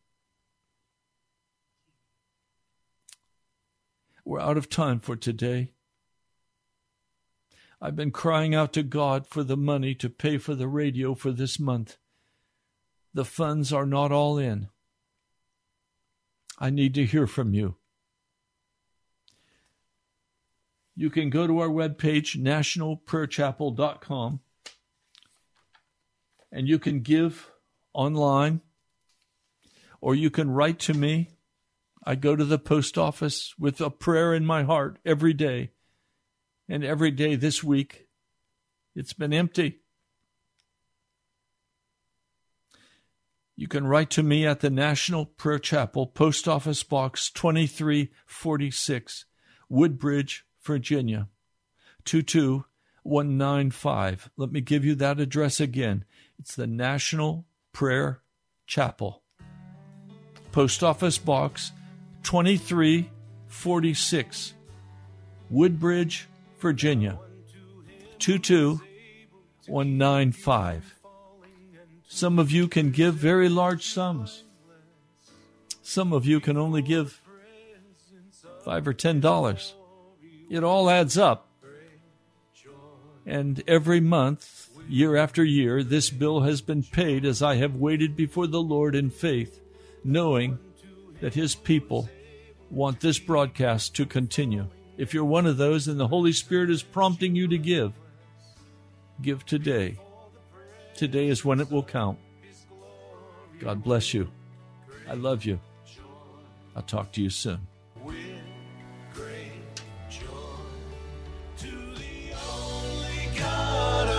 We're 4.24 4.40
out 4.40 4.58
of 4.58 4.70
time 4.70 5.00
for 5.00 5.16
today. 5.16 5.74
I've 7.82 7.96
been 7.96 8.12
crying 8.12 8.54
out 8.54 8.74
to 8.74 8.84
God 8.84 9.26
for 9.26 9.44
the 9.44 9.58
money 9.58 9.96
to 9.96 10.10
pay 10.10 10.38
for 10.38 10.56
the 10.56 10.68
radio 10.68 11.16
for 11.16 11.32
this 11.32 11.60
month 11.60 11.98
the 13.14 13.26
funds 13.26 13.74
are 13.74 13.86
not 13.86 14.12
all 14.12 14.38
in. 14.38 14.70
I 16.58 16.70
need 16.70 16.94
to 16.96 17.06
hear 17.06 17.28
from 17.28 17.54
you. 17.54 17.76
You 20.96 21.10
can 21.10 21.30
go 21.30 21.48
to 21.48 21.60
our 21.60 21.70
webpage, 21.70 22.38
nationalprayerchapel.com, 22.38 24.40
and 26.52 26.68
you 26.68 26.80
can 26.80 27.00
give 27.00 27.50
online, 27.94 28.62
or 30.00 30.14
you 30.14 30.30
can 30.30 30.52
write 30.52 30.80
to 30.80 30.94
me. 30.94 31.30
I 32.04 32.16
go 32.16 32.36
to 32.36 32.46
the 32.46 32.60
post 32.60 32.98
office 32.98 33.54
with 33.58 33.80
a 33.80 33.90
prayer 33.90 34.34
in 34.34 34.46
my 34.46 34.64
heart 34.64 35.00
every 35.06 35.34
day. 35.34 35.72
And 36.68 36.84
every 36.84 37.12
day 37.12 37.36
this 37.36 37.64
week, 37.64 38.08
it's 38.96 39.14
been 39.14 39.34
empty. 39.34 39.81
You 43.62 43.68
can 43.68 43.86
write 43.86 44.10
to 44.12 44.24
me 44.24 44.48
at 44.48 44.62
the 44.62 44.70
National 44.72 45.28
Prayer 45.28 45.60
Chapel, 45.60 46.08
Post 46.08 46.48
Office 46.48 46.82
Box 46.82 47.30
2346, 47.30 49.26
Woodbridge, 49.70 50.48
Virginia 50.64 51.28
22195. 52.06 54.32
Let 54.36 54.52
me 54.52 54.62
give 54.62 54.84
you 54.84 54.96
that 54.96 55.20
address 55.20 55.60
again. 55.60 56.06
It's 56.40 56.56
the 56.56 56.66
National 56.66 57.46
Prayer 57.72 58.22
Chapel, 58.66 59.22
Post 60.52 60.84
Office 60.84 61.20
Box 61.20 61.72
2346, 62.24 64.54
Woodbridge, 65.52 66.28
Virginia 66.58 67.20
22195. 68.18 71.01
Some 72.14 72.40
of 72.40 72.52
you 72.52 72.68
can 72.68 72.92
give 72.92 73.16
very 73.16 73.48
large 73.48 73.86
sums. 73.86 74.44
Some 75.82 76.12
of 76.12 76.26
you 76.26 76.42
can 76.42 76.58
only 76.58 76.82
give 76.82 77.22
five 78.66 78.86
or 78.86 78.94
ten 78.94 79.22
dollars. 79.22 79.74
It 80.50 80.62
all 80.62 80.90
adds 80.90 81.18
up. 81.18 81.48
And 83.26 83.64
every 83.66 84.02
month, 84.02 84.70
year 84.90 85.16
after 85.16 85.42
year, 85.42 85.84
this 85.84 86.10
bill 86.10 86.42
has 86.42 86.60
been 86.60 86.84
paid 86.84 87.24
as 87.24 87.42
I 87.42 87.56
have 87.56 87.78
waited 87.78 88.18
before 88.18 88.46
the 88.46 88.62
Lord 88.62 88.94
in 88.94 89.10
faith, 89.10 89.62
knowing 90.04 90.60
that 91.22 91.34
His 91.34 91.56
people 91.56 92.10
want 92.70 93.00
this 93.00 93.20
broadcast 93.20 93.96
to 93.96 94.06
continue. 94.06 94.68
If 94.98 95.14
you're 95.14 95.24
one 95.24 95.46
of 95.46 95.56
those 95.56 95.88
and 95.88 95.98
the 95.98 96.10
Holy 96.10 96.34
Spirit 96.34 96.70
is 96.72 96.84
prompting 96.84 97.38
you 97.38 97.48
to 97.48 97.58
give, 97.58 97.94
give 99.22 99.46
today. 99.46 99.98
Today 100.96 101.28
is 101.28 101.44
when 101.44 101.60
it 101.60 101.72
will 101.72 101.84
count. 101.84 102.20
God 103.60 103.84
bless 103.84 104.14
you. 104.14 104.30
I 105.08 105.14
love 105.14 105.46
you. 105.46 105.60
I'll 106.76 106.84
talk 106.84 107.12
to 107.14 107.22
you 107.22 107.30
soon. 107.30 107.68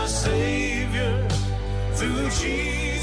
Savior, 0.07 1.29
through 1.95 2.31
Jesus. 2.31 3.02